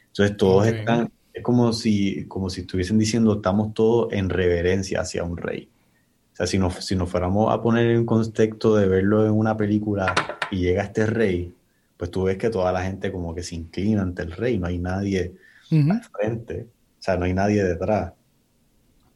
[0.08, 5.22] Entonces, todos están es como si, como si estuviesen diciendo, estamos todos en reverencia hacia
[5.22, 5.68] un rey.
[6.32, 9.54] O sea, si nos, si nos fuéramos a poner en contexto de verlo en una
[9.54, 10.14] película
[10.50, 11.54] y llega este rey,
[11.98, 14.66] pues tú ves que toda la gente como que se inclina ante el rey, no
[14.66, 15.34] hay nadie
[15.70, 16.68] al frente,
[16.98, 18.14] o sea, no hay nadie detrás.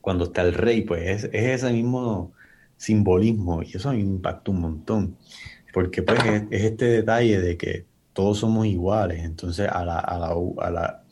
[0.01, 2.33] Cuando está el rey, pues es, ese mismo
[2.77, 5.17] simbolismo y eso me impacta un montón,
[5.73, 10.35] porque pues es, este detalle de que todos somos iguales, entonces a la, a la,
[10.59, 11.05] a la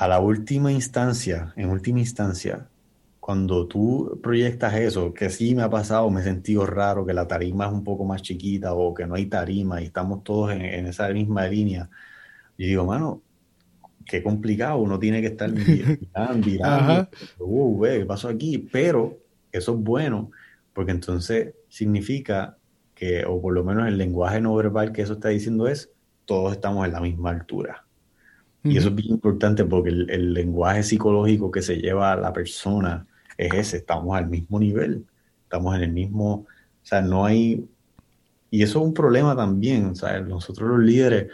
[0.00, 2.70] a la última instancia, en última instancia,
[3.20, 7.28] cuando tú proyectas eso, que sí me ha pasado, me he sentido raro, que la
[7.28, 10.86] tarima es un poco más chiquita o que no hay tarima y estamos todos en,
[10.86, 11.90] esa misma línea,
[12.56, 13.20] y digo, mano,
[14.06, 18.58] qué complicado, uno tiene que estar mirando, mirando, uh, ¿qué pasó aquí?
[18.58, 19.18] Pero
[19.52, 20.30] eso es bueno,
[20.72, 22.56] porque entonces significa
[22.94, 25.90] que, o por lo menos el lenguaje no verbal que eso está diciendo es,
[26.26, 27.84] todos estamos en la misma altura.
[28.62, 33.06] Y eso es bien importante porque el, lenguaje psicológico que se lleva a la persona
[33.38, 35.06] es ese, estamos al mismo nivel,
[35.44, 36.46] estamos en el mismo, o
[36.82, 37.66] sea, no hay,
[38.50, 41.28] y eso es un problema también, o sea, nosotros los líderes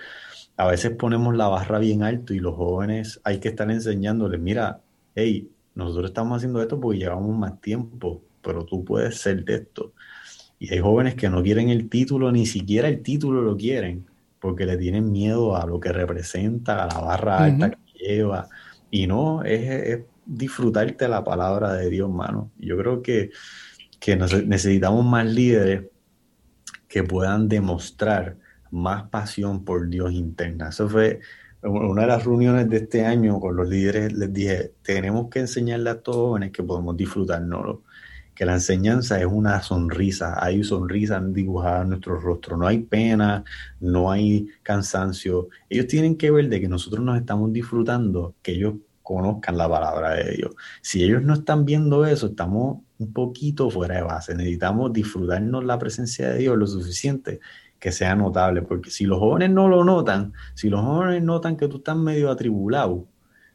[0.57, 4.81] a veces ponemos la barra bien alto y los jóvenes hay que estar enseñándoles, mira,
[5.15, 9.93] hey, nosotros estamos haciendo esto porque llevamos más tiempo, pero tú puedes ser de esto.
[10.59, 14.07] Y hay jóvenes que no quieren el título, ni siquiera el título lo quieren,
[14.41, 18.49] porque le tienen miedo a lo que representa, a la barra alta que lleva.
[18.91, 22.51] Y no, es, disfrutarte la palabra de Dios, mano.
[22.59, 23.31] Yo creo que,
[24.47, 25.85] necesitamos más líderes
[26.89, 28.37] que puedan demostrar
[28.71, 30.69] más pasión por Dios interna.
[30.69, 31.21] Eso fue
[31.63, 34.13] una de las reuniones de este año con los líderes.
[34.13, 37.79] Les dije, tenemos que enseñarle a todos jóvenes que podemos disfrutarnos
[38.37, 43.43] que la enseñanza es una sonrisa, hay sonrisa dibujada en nuestro rostro, no hay pena,
[43.81, 45.49] no hay cansancio.
[45.71, 50.15] Ellos tienen que ver de que nosotros nos estamos disfrutando, que ellos conozcan la palabra
[50.15, 50.55] de Dios.
[50.83, 54.35] Si ellos no están viendo eso, estamos un poquito fuera de base.
[54.35, 57.41] Necesitamos disfrutarnos la presencia de Dios lo suficiente
[57.79, 61.69] que sea notable, porque si los jóvenes no lo notan, si los jóvenes notan que
[61.69, 63.07] tú estás medio atribulado,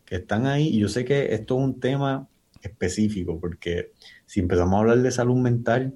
[0.05, 2.28] que están ahí, y yo sé que esto es un tema
[2.61, 3.91] específico, porque
[4.26, 5.95] si empezamos a hablar de salud mental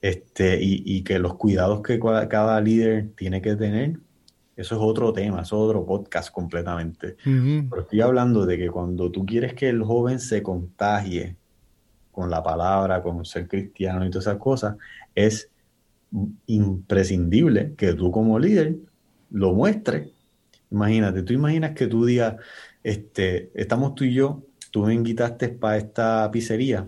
[0.00, 3.98] este, y, que los cuidados que cada, líder tiene que tener,
[4.56, 7.16] eso es otro tema, eso es otro podcast completamente.
[7.24, 11.36] Pero estoy hablando de que cuando tú quieres que el joven se contagie
[12.10, 14.76] con la palabra, con ser cristiano y todas esas cosas,
[15.14, 15.50] es
[16.46, 18.76] imprescindible que tú como líder
[19.30, 20.10] lo muestres.
[20.70, 22.36] Imagínate, tú imaginas que tú digas,
[22.82, 26.86] este, estamos tú y yo, tú me invitaste para esta pizzería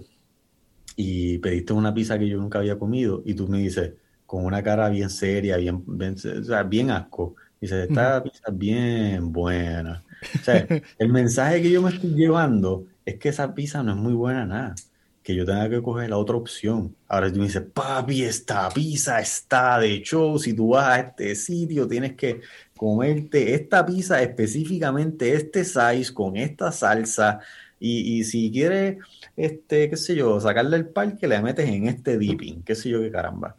[0.96, 3.94] y pediste una pizza que yo nunca había comido y tú me dices
[4.26, 8.58] con una cara bien seria, bien, bien, o sea, bien asco, dices, esta pizza es
[8.58, 10.04] bien buena.
[10.40, 10.66] O sea,
[10.98, 14.46] el mensaje que yo me estoy llevando es que esa pizza no es muy buena
[14.46, 14.74] nada,
[15.22, 16.96] que yo tenga que coger la otra opción.
[17.08, 21.34] Ahora tú me dices, papi, esta pizza está de show, si tú vas a este
[21.34, 22.40] sitio tienes que
[22.76, 27.40] comerte esta pizza específicamente, este size, con esta salsa,
[27.78, 28.98] y, y si quieres
[29.36, 33.00] este, qué sé yo, sacarle el parque, le metes en este dipping, qué sé yo,
[33.00, 33.56] qué caramba.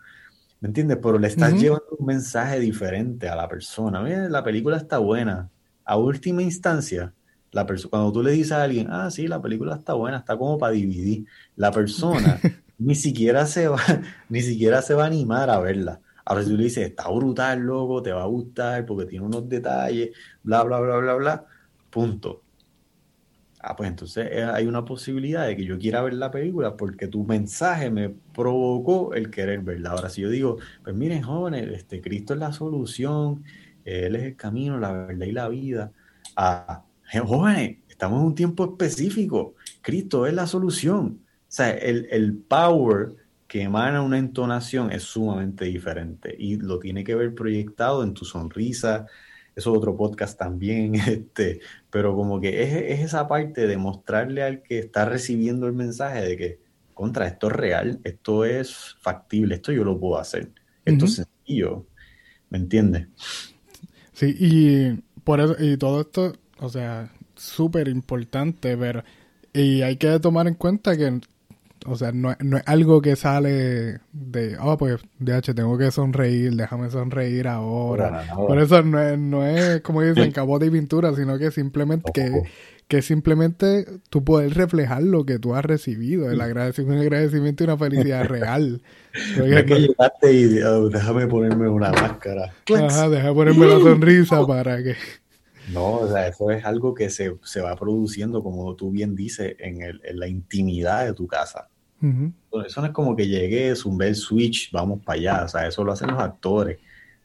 [0.59, 0.97] ¿Me entiendes?
[1.01, 4.01] Pero le estás llevando un mensaje diferente a la persona.
[4.01, 5.49] Mira, la película está buena.
[5.83, 7.13] A última instancia,
[7.53, 10.57] la cuando tú le dices a alguien, ah, sí, la película está buena, está como
[10.57, 11.25] para dividir,
[11.55, 12.39] la persona
[12.79, 13.79] ni siquiera se va,
[14.29, 16.01] ni siquiera se va a animar a verla.
[16.25, 19.47] Ahora si tú le dices, está brutal, loco, te va a gustar porque tiene unos
[19.47, 20.09] detalles,
[20.41, 21.45] bla, bla, bla, bla, bla,
[21.89, 22.41] punto.
[23.59, 27.07] Ah, pues entonces eh, hay una posibilidad de que yo quiera ver la película porque
[27.07, 29.91] tu mensaje me provocó el querer verla.
[29.91, 33.43] Ahora, si yo digo, pues miren, jóvenes, este, Cristo es la solución,
[33.85, 35.91] Él es el camino, la verdad y la vida.
[36.35, 36.83] Ah,
[37.25, 41.19] jóvenes, estamos en un tiempo específico, Cristo es la solución.
[41.25, 43.15] O sea, el, el power
[43.47, 48.25] que emana una entonación es sumamente diferente y lo tiene que ver proyectado en tu
[48.25, 49.05] sonrisa,
[49.55, 51.59] eso es otro podcast también, este,
[51.91, 56.37] pero como que es, esa parte de mostrarle al que está recibiendo el mensaje de
[56.37, 56.59] que,
[56.93, 60.51] contra, esto es real, esto es factible, esto yo lo puedo hacer,
[60.85, 61.85] esto es sencillo,
[62.49, 63.07] ¿me entiendes?
[64.13, 66.33] Sí, y por eso, y todo esto,
[66.63, 69.03] o sea, súper importante ver,
[69.53, 71.19] y hay que tomar en cuenta que
[71.85, 76.53] o sea, no, no, es algo que sale de, oh, pues, DH, tengo que sonreír,
[76.53, 78.25] déjame sonreír ahora.
[78.35, 82.43] Por eso no es, no es como dicen, cabote y pintura, sino que simplemente que,
[82.87, 87.67] que simplemente tú puedes reflejar lo que tú has recibido, el agradecimiento, un agradecimiento y
[87.67, 88.81] una felicidad real.
[89.13, 92.53] es que llegaste y oh, déjame ponerme una máscara.
[92.73, 94.95] Ajá, déjame ponerme la sonrisa para que...
[95.71, 99.55] No, o sea, eso es algo que se, se va produciendo, como tú bien dices,
[99.59, 101.69] en, el, en la intimidad de tu casa.
[102.65, 105.45] Eso no es como que llegué, zumbé el switch, vamos para allá.
[105.45, 106.79] O sea, eso lo hacen los actores,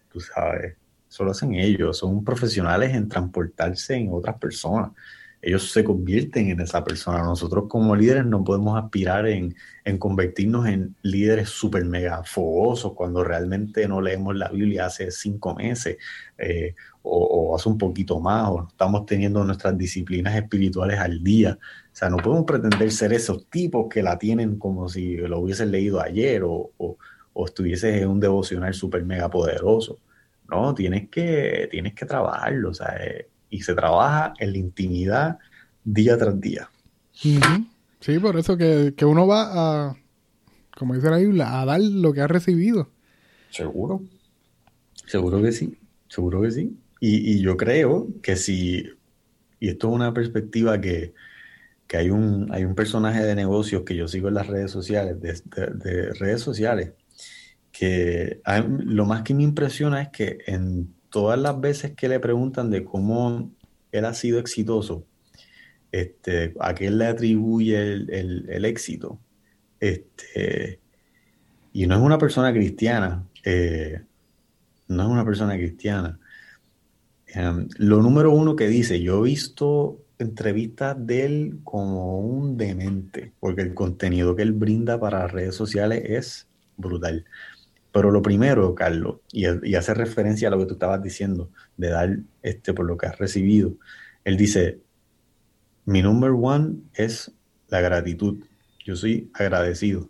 [0.09, 0.77] tú sabes.
[1.09, 1.99] Eso lo hacen ellos.
[1.99, 4.93] Son profesionales en transportarse en otras personas.
[5.41, 7.23] Ellos se convierten en esa persona.
[7.23, 9.55] Nosotros como líderes no podemos aspirar en,
[9.99, 15.97] convertirnos en líderes súper mega fogosos cuando realmente no leemos la Biblia hace cinco meses
[16.37, 21.59] eh, o, hace un poquito más o estamos teniendo nuestras disciplinas espirituales al día.
[21.93, 25.71] O sea, no podemos pretender ser esos tipos que la tienen como si lo hubiesen
[25.71, 26.99] leído ayer o, o,
[27.33, 29.99] o estuvieses en un devocional súper mega poderoso.
[30.49, 35.39] No, tienes que, tienes que trabajarlo, o sea, eh, y se trabaja en la intimidad
[35.85, 36.71] día tras día.
[37.13, 37.41] Sí,
[38.21, 39.97] por eso que, uno va a,
[40.77, 42.89] como dice la Biblia, a dar lo que ha recibido.
[43.51, 44.03] Seguro,
[45.07, 45.77] seguro que sí,
[46.09, 46.77] seguro que sí.
[47.01, 48.85] Y, yo creo que si,
[49.61, 51.15] y esto es una perspectiva que,
[51.93, 56.13] hay, un, hay un personaje de negocios que yo sigo en las redes sociales, de
[56.15, 56.93] redes sociales,
[57.73, 62.71] que lo más que me impresiona es que en todas las veces que le preguntan
[62.71, 63.51] de cómo
[63.93, 65.05] él ha sido exitoso,
[65.93, 69.19] este, a qué le atribuye el, éxito,
[69.81, 70.81] este,
[71.73, 74.03] y no es una persona cristiana, eh,
[74.89, 76.19] no es una persona cristiana.
[77.27, 83.33] Em, lo número uno que dice, yo he visto entrevistas de él como un demente,
[83.39, 87.25] porque el contenido que él brinda para redes sociales es brutal.
[87.99, 92.17] Pero lo primero, Carlos, y, hace referencia a lo que tú estabas diciendo, de dar
[92.45, 93.73] este por lo que has recibido,
[94.23, 94.79] él dice,
[95.85, 97.33] mi number one es
[97.67, 98.39] la gratitud.
[98.85, 100.09] Yo soy agradecido.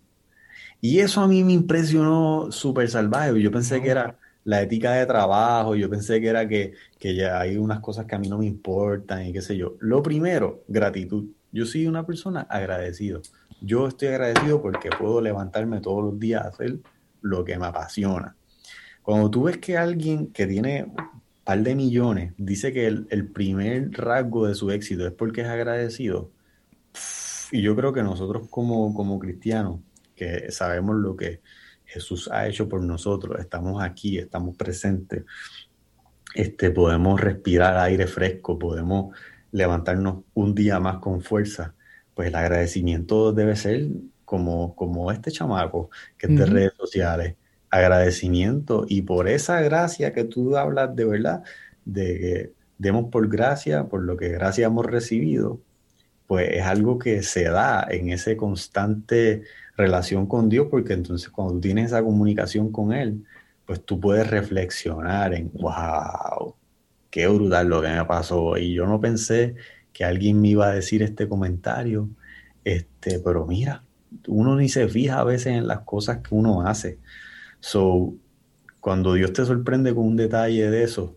[0.82, 3.41] Y eso a mí me impresionó súper salvaje.
[3.41, 7.41] Yo pensé que era la ética de trabajo, yo pensé que era que, que ya
[7.41, 9.76] hay unas cosas que a mí no me importan y qué sé yo.
[9.80, 11.24] Lo primero, gratitud.
[11.53, 13.22] Yo soy una persona agradecido.
[13.62, 16.80] Yo estoy agradecido porque puedo levantarme todos los días a hacer
[17.20, 18.36] lo que me apasiona.
[19.02, 20.94] Cuando tú ves que alguien que tiene un
[21.44, 26.30] par de millones dice que el, primer rasgo de su éxito es porque es agradecido,
[27.50, 29.80] y yo creo que nosotros como, como cristianos,
[30.14, 31.40] que sabemos lo que
[31.86, 35.24] Jesús ha hecho por nosotros, estamos aquí, estamos presentes,
[36.34, 39.16] este, podemos respirar aire fresco, podemos
[39.52, 41.74] levantarnos un día más con fuerza,
[42.14, 43.88] pues el agradecimiento debe ser
[44.28, 47.36] como, como este chamaco que es de redes sociales,
[47.70, 51.42] agradecimiento y por esa gracia que tú hablas de verdad,
[51.86, 55.62] de que demos por gracia, por lo que gracia hemos recibido,
[56.26, 59.44] pues es algo que se da en esa constante
[59.78, 63.24] relación con Dios, porque entonces cuando tú tienes esa comunicación con Él,
[63.64, 66.54] pues tú puedes reflexionar en, wow,
[67.10, 68.58] qué brutal lo que me pasó.
[68.58, 69.54] Y yo no pensé
[69.94, 72.10] que alguien me iba a decir este comentario,
[72.64, 73.84] este, pero mira,
[74.26, 76.98] uno ni se fija a veces en las cosas que uno hace.
[77.61, 78.14] So,
[78.80, 81.16] cuando Dios te sorprende con un detalle de eso,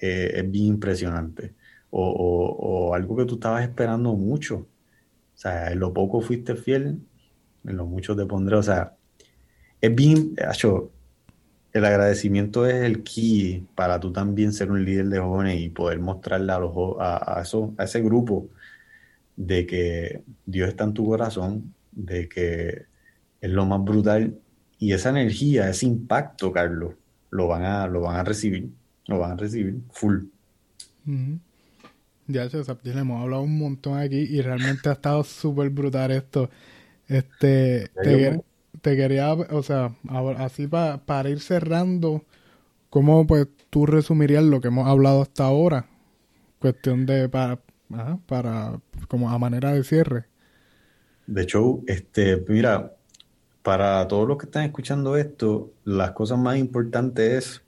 [0.00, 1.54] eh, es bien impresionante.
[1.90, 4.56] O, algo que tú estabas esperando mucho.
[4.58, 7.00] O sea, en lo poco fuiste fiel,
[7.64, 8.56] en lo mucho te pondré.
[8.56, 8.94] O sea,
[9.80, 10.92] es bien, hecho,
[11.72, 16.00] el agradecimiento es el key para tú también ser un líder de jóvenes y poder
[16.00, 18.48] mostrarle a, los, a, eso, a ese grupo
[19.36, 22.86] de que Dios está en tu corazón, de que
[23.40, 24.38] es lo más brutal
[24.78, 26.94] y esa energía, ese impacto, Carlos,
[27.30, 28.70] lo van a, lo van a recibir,
[29.06, 30.24] lo van a recibir full.
[32.28, 36.50] Ya, le hemos hablado un montón aquí y realmente ha estado súper brutal esto.
[37.08, 37.88] Este,
[38.82, 39.94] te, quería, o sea,
[40.38, 42.24] así para ir cerrando,
[42.90, 45.86] ¿cómo pues tú resumirías lo que hemos hablado hasta ahora?
[46.58, 47.60] Cuestión de, para,
[48.26, 50.26] para, como a manera de cierre.
[51.26, 52.94] De hecho, este, mira,
[53.62, 57.62] para todos los que están escuchando esto, las cosas más importantes es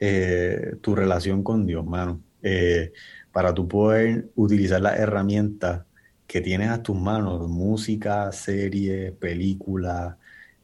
[0.00, 2.20] eh, tu relación con Dios, mano.
[2.42, 2.92] Eh,
[3.32, 5.84] para tú poder utilizar las herramientas
[6.26, 10.16] que tienes a tus manos, música, series, películas,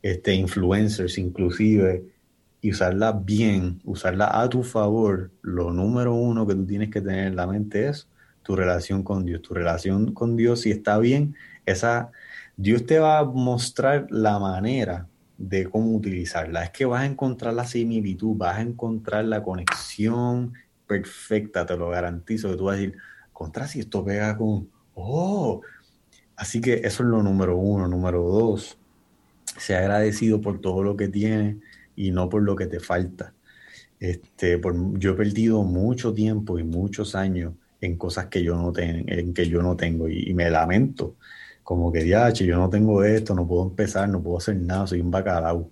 [0.03, 2.05] este, influencers inclusive,
[2.62, 7.28] y usarlas bien, usarlas a tu favor, lo número uno que tú tienes que tener
[7.28, 8.07] en la mente es
[8.43, 9.43] tu relación con Dios.
[9.43, 11.34] Tu relación con Dios, si está bien,
[11.66, 12.11] esa
[12.63, 15.09] Dios te va a mostrar la manera
[15.39, 16.65] de cómo utilizarla.
[16.65, 20.53] Es que vas a encontrar la similitud, vas a encontrar la conexión
[20.87, 22.99] perfecta, te lo garantizo, que tú vas a decir,
[23.33, 25.63] contra si esto pega con, oh,
[26.37, 27.89] así que eso es lo número uno.
[27.89, 28.77] Número dos,
[29.57, 31.57] sea agradecido por todo lo que tienes
[31.97, 33.33] y no por lo que te falta.
[33.99, 34.61] Este,
[34.99, 39.33] yo he perdido mucho tiempo y muchos años en cosas que yo no, ten, en
[39.33, 41.17] que yo no tengo y me lamento
[41.71, 45.01] como que, ya, yo no tengo esto, no puedo empezar, no puedo hacer nada, soy
[45.01, 45.71] un bacalao.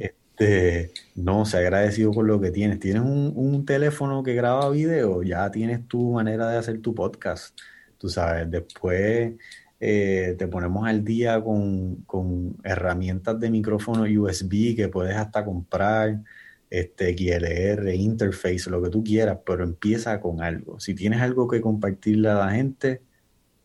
[0.00, 2.80] este, no, se agradecido por lo que tienes.
[2.80, 7.56] Tienes un, teléfono que graba video, ya tienes tu manera de hacer tu podcast.
[7.98, 9.34] tú sabes, después
[9.78, 16.20] eh, te ponemos al día con, con, herramientas de micrófono USB que puedes hasta comprar,
[16.68, 20.80] este, XLR, interface, lo que tú quieras, pero empieza con algo.
[20.80, 23.02] Si tienes algo que compartirle a la gente,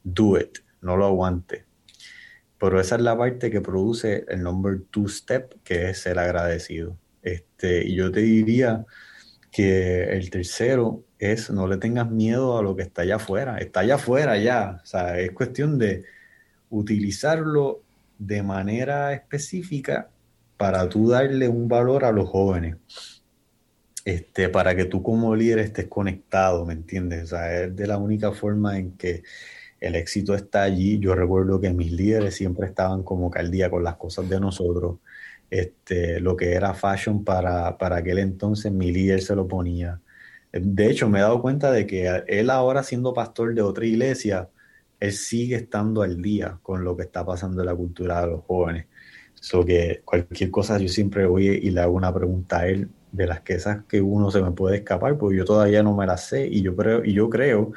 [0.03, 1.65] do it, no lo aguante.
[2.59, 6.97] Pero esa es la parte que produce el number two step, que es ser agradecido.
[7.21, 8.85] Este, y yo te diría
[9.51, 13.57] que el tercero es no le tengas miedo a lo que está allá afuera.
[13.57, 14.81] Está allá afuera ya.
[14.83, 16.05] O sea, es cuestión de
[16.69, 17.83] utilizarlo
[18.17, 20.09] de manera específica
[20.57, 22.77] para tú darle un valor a los jóvenes.
[24.05, 27.25] Este, para que tú como líder estés conectado, ¿me entiendes?
[27.25, 29.23] O sea, es de la única forma en que
[29.79, 30.99] el éxito está allí.
[30.99, 34.97] Yo recuerdo que mis líderes siempre estaban como caldía con las cosas de nosotros.
[35.49, 40.01] Este, lo que era fashion para, para aquel entonces, mi líder se lo ponía.
[40.51, 44.49] De hecho, me he dado cuenta de que él ahora siendo pastor de otra iglesia,
[44.99, 48.43] él sigue estando al día con lo que está pasando en la cultura de los
[48.45, 48.87] jóvenes.
[49.35, 53.27] So que cualquier cosa yo siempre voy y le hago una pregunta a él de
[53.27, 56.27] las que esas que uno se me puede escapar, porque yo todavía no me las
[56.27, 57.73] sé y yo creo, y yo creo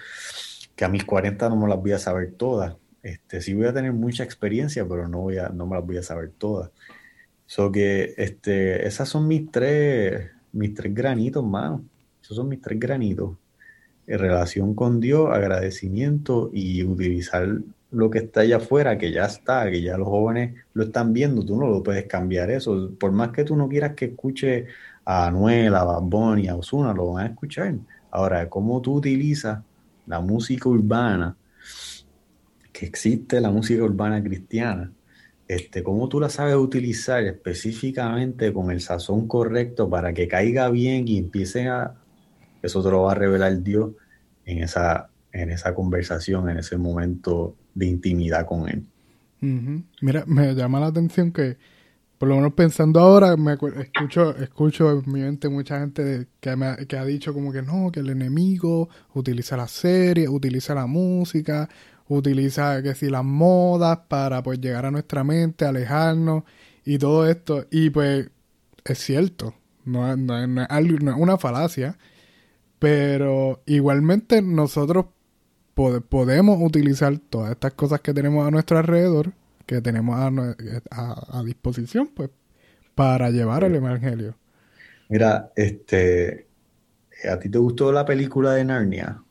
[0.81, 2.74] que a mis 40 no me las voy a saber todas.
[3.03, 5.99] Este, sí voy a tener mucha experiencia, pero no, voy a, no me las voy
[5.99, 6.70] a saber todas.
[7.45, 11.85] So que este, esas son mis tres, mis tres granitos, mano.
[12.22, 13.37] Esos son mis tres granitos.
[14.07, 17.59] En relación con Dios, agradecimiento y utilizar
[17.91, 21.45] lo que está allá afuera, que ya está, que ya los jóvenes lo están viendo,
[21.45, 22.91] tú no lo puedes cambiar eso.
[22.99, 24.64] Por más que tú no quieras que escuche
[25.05, 27.74] a Anuel, a Bad y a Osuna, lo van a escuchar.
[28.11, 29.62] Ahora, cómo tú utilizas
[30.11, 31.36] la música urbana,
[32.72, 34.90] que existe la música urbana cristiana,
[35.46, 41.06] este, cómo tú la sabes utilizar específicamente con el sazón correcto para que caiga bien
[41.06, 41.94] y empiece a...
[42.61, 43.92] Eso te lo va a revelar Dios
[44.44, 48.84] en esa, en esa conversación, en ese momento de intimidad con Él.
[50.02, 51.56] Mira, me llama la atención que,
[52.21, 57.05] por lo menos pensando ahora, me escucho, escucho en mi mente mucha gente que, ha
[57.07, 61.71] dicho como que no, que el enemigo utiliza la serie, utiliza la música,
[62.09, 66.43] utiliza que si las modas para pues llegar a nuestra mente, alejarnos
[66.85, 67.64] y todo esto.
[67.71, 68.29] Y pues
[68.85, 69.55] es cierto,
[69.87, 71.97] no, no, es una falacia,
[72.79, 75.07] pero igualmente nosotros
[76.11, 79.33] podemos utilizar todas estas cosas que tenemos a nuestro alrededor,
[79.71, 82.31] que tenemos a, a, disposición, pues,
[82.95, 84.37] para llevar el Evangelio.
[85.09, 86.47] Mira, este,
[87.31, 89.23] ¿a ti te gustó la película de Narnia?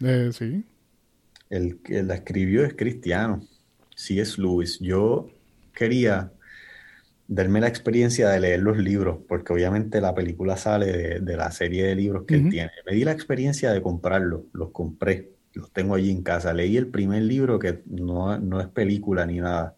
[0.00, 0.64] Eh, sí
[1.50, 3.46] el que la escribió es cristiano,
[4.08, 4.78] es Lewis.
[4.80, 5.28] Yo
[5.74, 6.32] quería
[7.26, 11.84] darme la experiencia de leer los libros, porque obviamente la película sale de, la serie
[11.84, 12.70] de libros que él tiene.
[12.86, 16.52] Me di la experiencia de comprarlos, los compré, los tengo allí en casa.
[16.52, 19.76] Leí el primer libro que no, es película ni nada.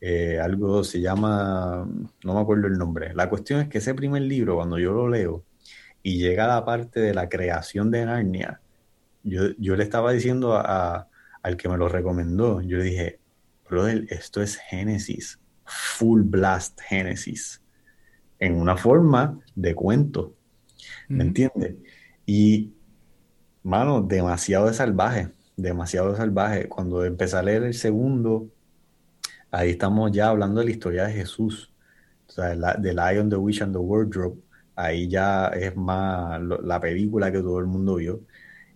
[0.00, 1.88] Eh, algo se llama,
[2.24, 3.14] no me acuerdo el nombre.
[3.14, 5.44] La cuestión es que ese primer libro, cuando yo lo leo
[6.02, 8.60] y llega a la parte de la creación de Narnia,
[9.22, 11.08] yo, le estaba diciendo a,
[11.42, 13.20] al que me lo recomendó, yo le dije,
[13.68, 17.62] brother, esto es Génesis, full blast Génesis,
[18.38, 20.34] en una forma de cuento,
[21.08, 21.76] ¿me entiendes?
[22.26, 22.71] Y,
[23.62, 26.68] mano, demasiado salvaje, demasiado salvaje.
[26.68, 28.48] Cuando empecé a leer el segundo,
[29.50, 31.72] ahí estamos ya hablando de la historia de Jesús,
[32.28, 34.36] o sea, The Lion, the Witch and the Wardrobe,
[34.76, 38.20] ahí ya es más la película que todo el mundo vio.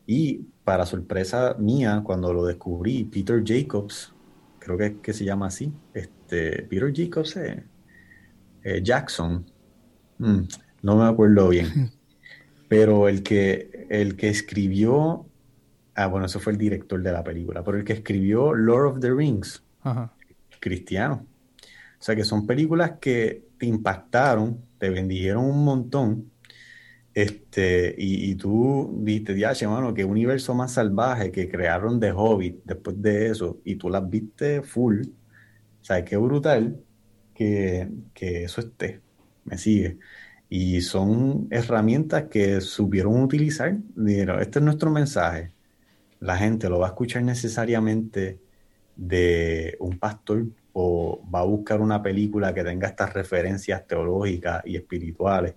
[0.07, 4.13] Y para sorpresa mía, cuando lo descubrí, Peter Jacobs,
[4.59, 7.65] creo que, que se llama así, este, Peter Jacobs eh,
[8.63, 9.47] eh, Jackson,
[10.19, 10.41] mm,
[10.83, 11.91] no me acuerdo bien,
[12.69, 15.27] pero el que, el que escribió,
[15.95, 19.01] ah, bueno, ese fue el director de la película, pero el que escribió Lord of
[19.01, 19.63] the Rings,
[20.61, 21.27] cristiano.
[21.99, 26.31] O sea que son películas que te impactaron, te bendijeron un montón
[27.17, 33.01] este, y, tú viste, ya, mano, qué universo más salvaje que crearon de Hobbit después
[33.01, 35.01] de eso, y tú las viste full.
[35.81, 36.79] O sea, qué brutal
[37.35, 39.01] que, eso esté.
[39.45, 39.99] Me sigue.
[40.49, 43.77] Y son herramientas que supieron utilizar.
[43.95, 45.53] Dijeron, este es nuestro mensaje.
[46.21, 48.39] La gente lo va a escuchar necesariamente
[48.95, 54.77] de un pastor o va a buscar una película que tenga estas referencias teológicas y
[54.77, 55.55] espirituales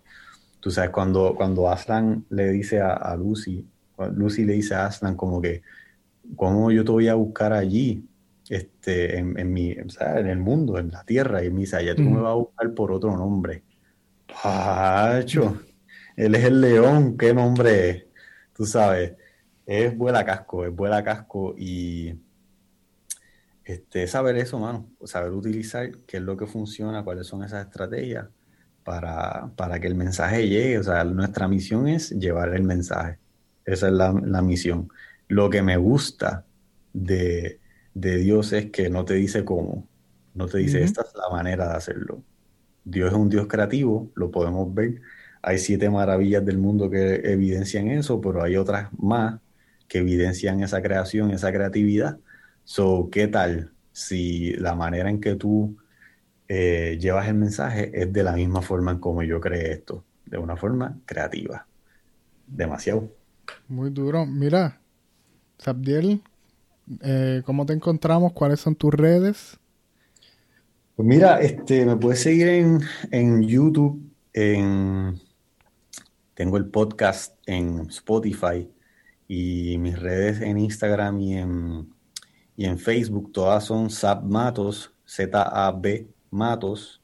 [0.59, 3.65] Tú sabes, cuando, cuando Aslan le dice a, Lucy,
[4.13, 5.61] Lucy le dice a Aslan como que,
[6.35, 8.05] ¿cómo yo te voy a buscar allí?
[8.49, 12.19] Este, en, mi, en el mundo, en la tierra, y me dice, allá tú me
[12.19, 13.63] vas a buscar por otro nombre.
[14.41, 15.61] Pacho,
[16.15, 18.06] él es el león, ¿qué nombre es?
[18.53, 19.14] Tú sabes,
[19.65, 22.14] es vuela casco, es vuela casco y
[23.69, 28.27] este, saber eso, mano, saber utilizar qué es lo que funciona, cuáles son esas estrategias
[28.84, 30.80] para, para que el mensaje llegue.
[30.80, 33.19] O sea, nuestra misión es llevar el mensaje.
[33.64, 34.89] Esa es la, misión.
[35.27, 36.45] Lo que me gusta
[36.93, 37.60] de,
[37.93, 39.88] Dios es que no te dice cómo,
[40.34, 42.23] no te dice esta es la manera de hacerlo.
[42.89, 45.01] Dios es un Dios creativo, lo podemos ver.
[45.41, 49.39] Hay siete maravillas del mundo que evidencian eso, pero hay otras más
[49.87, 52.19] que evidencian esa creación, esa creatividad.
[52.63, 55.77] So, ¿qué tal si la manera en que tú
[56.47, 60.03] eh, llevas el mensaje es de la misma forma en como yo creé esto?
[60.25, 61.65] De una forma creativa.
[62.45, 63.09] Demasiado.
[63.67, 64.25] Muy duro.
[64.25, 64.79] Mira,
[65.57, 66.21] Sabdiel,
[67.01, 68.33] eh, ¿cómo te encontramos?
[68.33, 69.59] ¿Cuáles son tus redes?
[70.99, 75.17] Pues mira, este, me puedes seguir en, en YouTube, en,
[76.34, 78.69] tengo el podcast en Spotify
[79.26, 81.93] y mis redes en Instagram y en,
[82.57, 87.01] y en Facebook, todas son Zab Matos, Z-A-B Matos,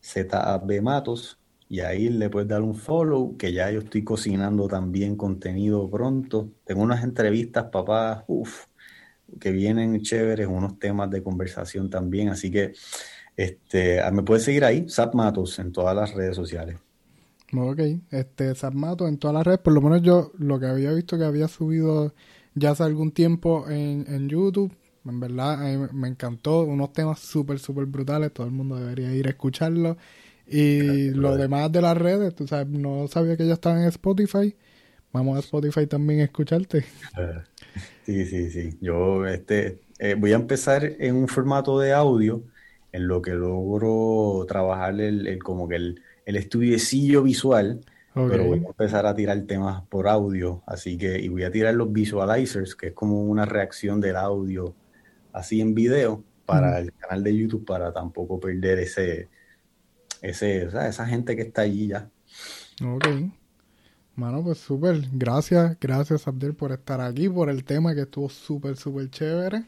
[0.00, 1.38] Z-A-B Matos,
[1.68, 6.50] y ahí le puedes dar un follow, que ya yo estoy cocinando también contenido pronto.
[6.64, 8.66] Tengo unas entrevistas, papá, uff,
[9.40, 12.72] que vienen chéveres, unos temas de conversación también, así que
[13.36, 16.76] este, me puedes seguir ahí, Zap Matos, en todas las redes sociales.
[17.54, 17.80] Ok,
[18.10, 21.24] este, Sarmato en todas las redes, por lo menos yo lo que había visto que
[21.24, 22.14] había subido
[22.54, 25.58] ya hace algún tiempo en, en YouTube, en verdad
[25.92, 29.96] me encantó, unos temas súper, súper brutales, todo el mundo debería ir a escucharlo.
[30.46, 34.54] Y lo demás de las redes, tú sabes, no sabía que ya estaban en Spotify,
[35.12, 36.84] vamos a Spotify también a escucharte.
[38.04, 42.42] Sí, sí, sí, yo este, eh, voy a empezar en un formato de audio
[42.92, 47.80] en lo que logro trabajar el, el como que el el estudiecillo visual,
[48.14, 51.74] pero voy a empezar a tirar temas por audio, así que, y voy a tirar
[51.74, 54.74] los visualizers, que es como una reacción del audio
[55.32, 59.28] así en video para el canal de YouTube, para tampoco perder ese,
[60.20, 62.10] ese, esa gente que está allí ya.
[62.84, 63.06] Ok.
[64.14, 65.00] Mano, pues súper.
[65.12, 69.64] Gracias, gracias Abdel por estar aquí, por el tema que estuvo súper, súper chévere.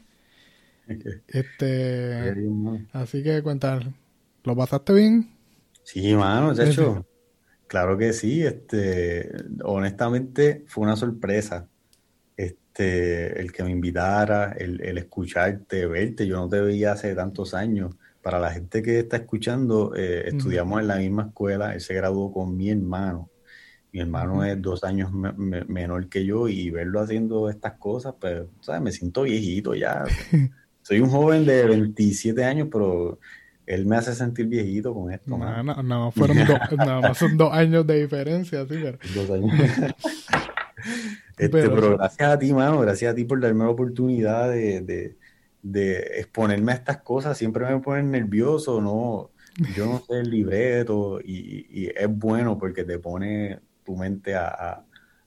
[1.27, 2.35] Este,
[2.93, 3.93] así que cuéntame,
[4.43, 5.31] ¿lo pasaste bien?
[5.83, 7.05] Sí, mano, de hecho,
[7.67, 8.43] claro que sí.
[8.43, 9.31] Este,
[9.63, 11.67] honestamente, fue una sorpresa.
[12.37, 16.27] Este, el que me invitara, el, escucharte, verte.
[16.27, 17.95] Yo no te veía hace tantos años.
[18.21, 21.73] Para la gente que está escuchando, eh, estudiamos en la misma escuela.
[21.73, 23.29] Él se graduó con mi hermano.
[23.95, 28.81] Mi hermano es dos años menor que yo y verlo haciendo estas cosas, pues, ¿sabes?
[28.81, 30.03] Me siento viejito ya.
[30.81, 33.19] Soy un joven de 27 años, pero
[33.65, 35.37] él me hace sentir viejito con esto.
[35.37, 36.35] No, no, no, fueron
[36.77, 38.97] nada más son dos años de diferencia, sí, pero...
[39.15, 39.53] Dos años.
[41.37, 45.15] este, pero, gracias a ti, mano, gracias a ti por darme la oportunidad de,
[45.61, 47.37] de, exponerme a estas cosas.
[47.37, 49.31] Siempre me ponen nervioso, ¿no?
[49.73, 54.83] Yo no sé el libreto y, y es bueno porque te pone tu mente a,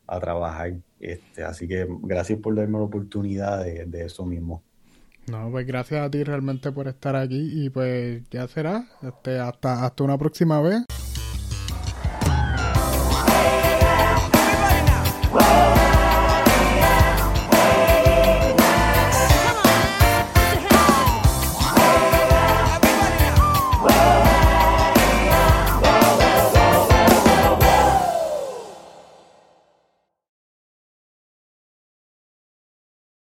[0.06, 0.74] a, trabajar.
[1.00, 4.62] Este, así que gracias por darme la oportunidad de, de eso mismo.
[5.30, 8.86] No, pues gracias a ti realmente por estar aquí y pues ya será.
[9.02, 10.84] Este, hasta, hasta una próxima vez.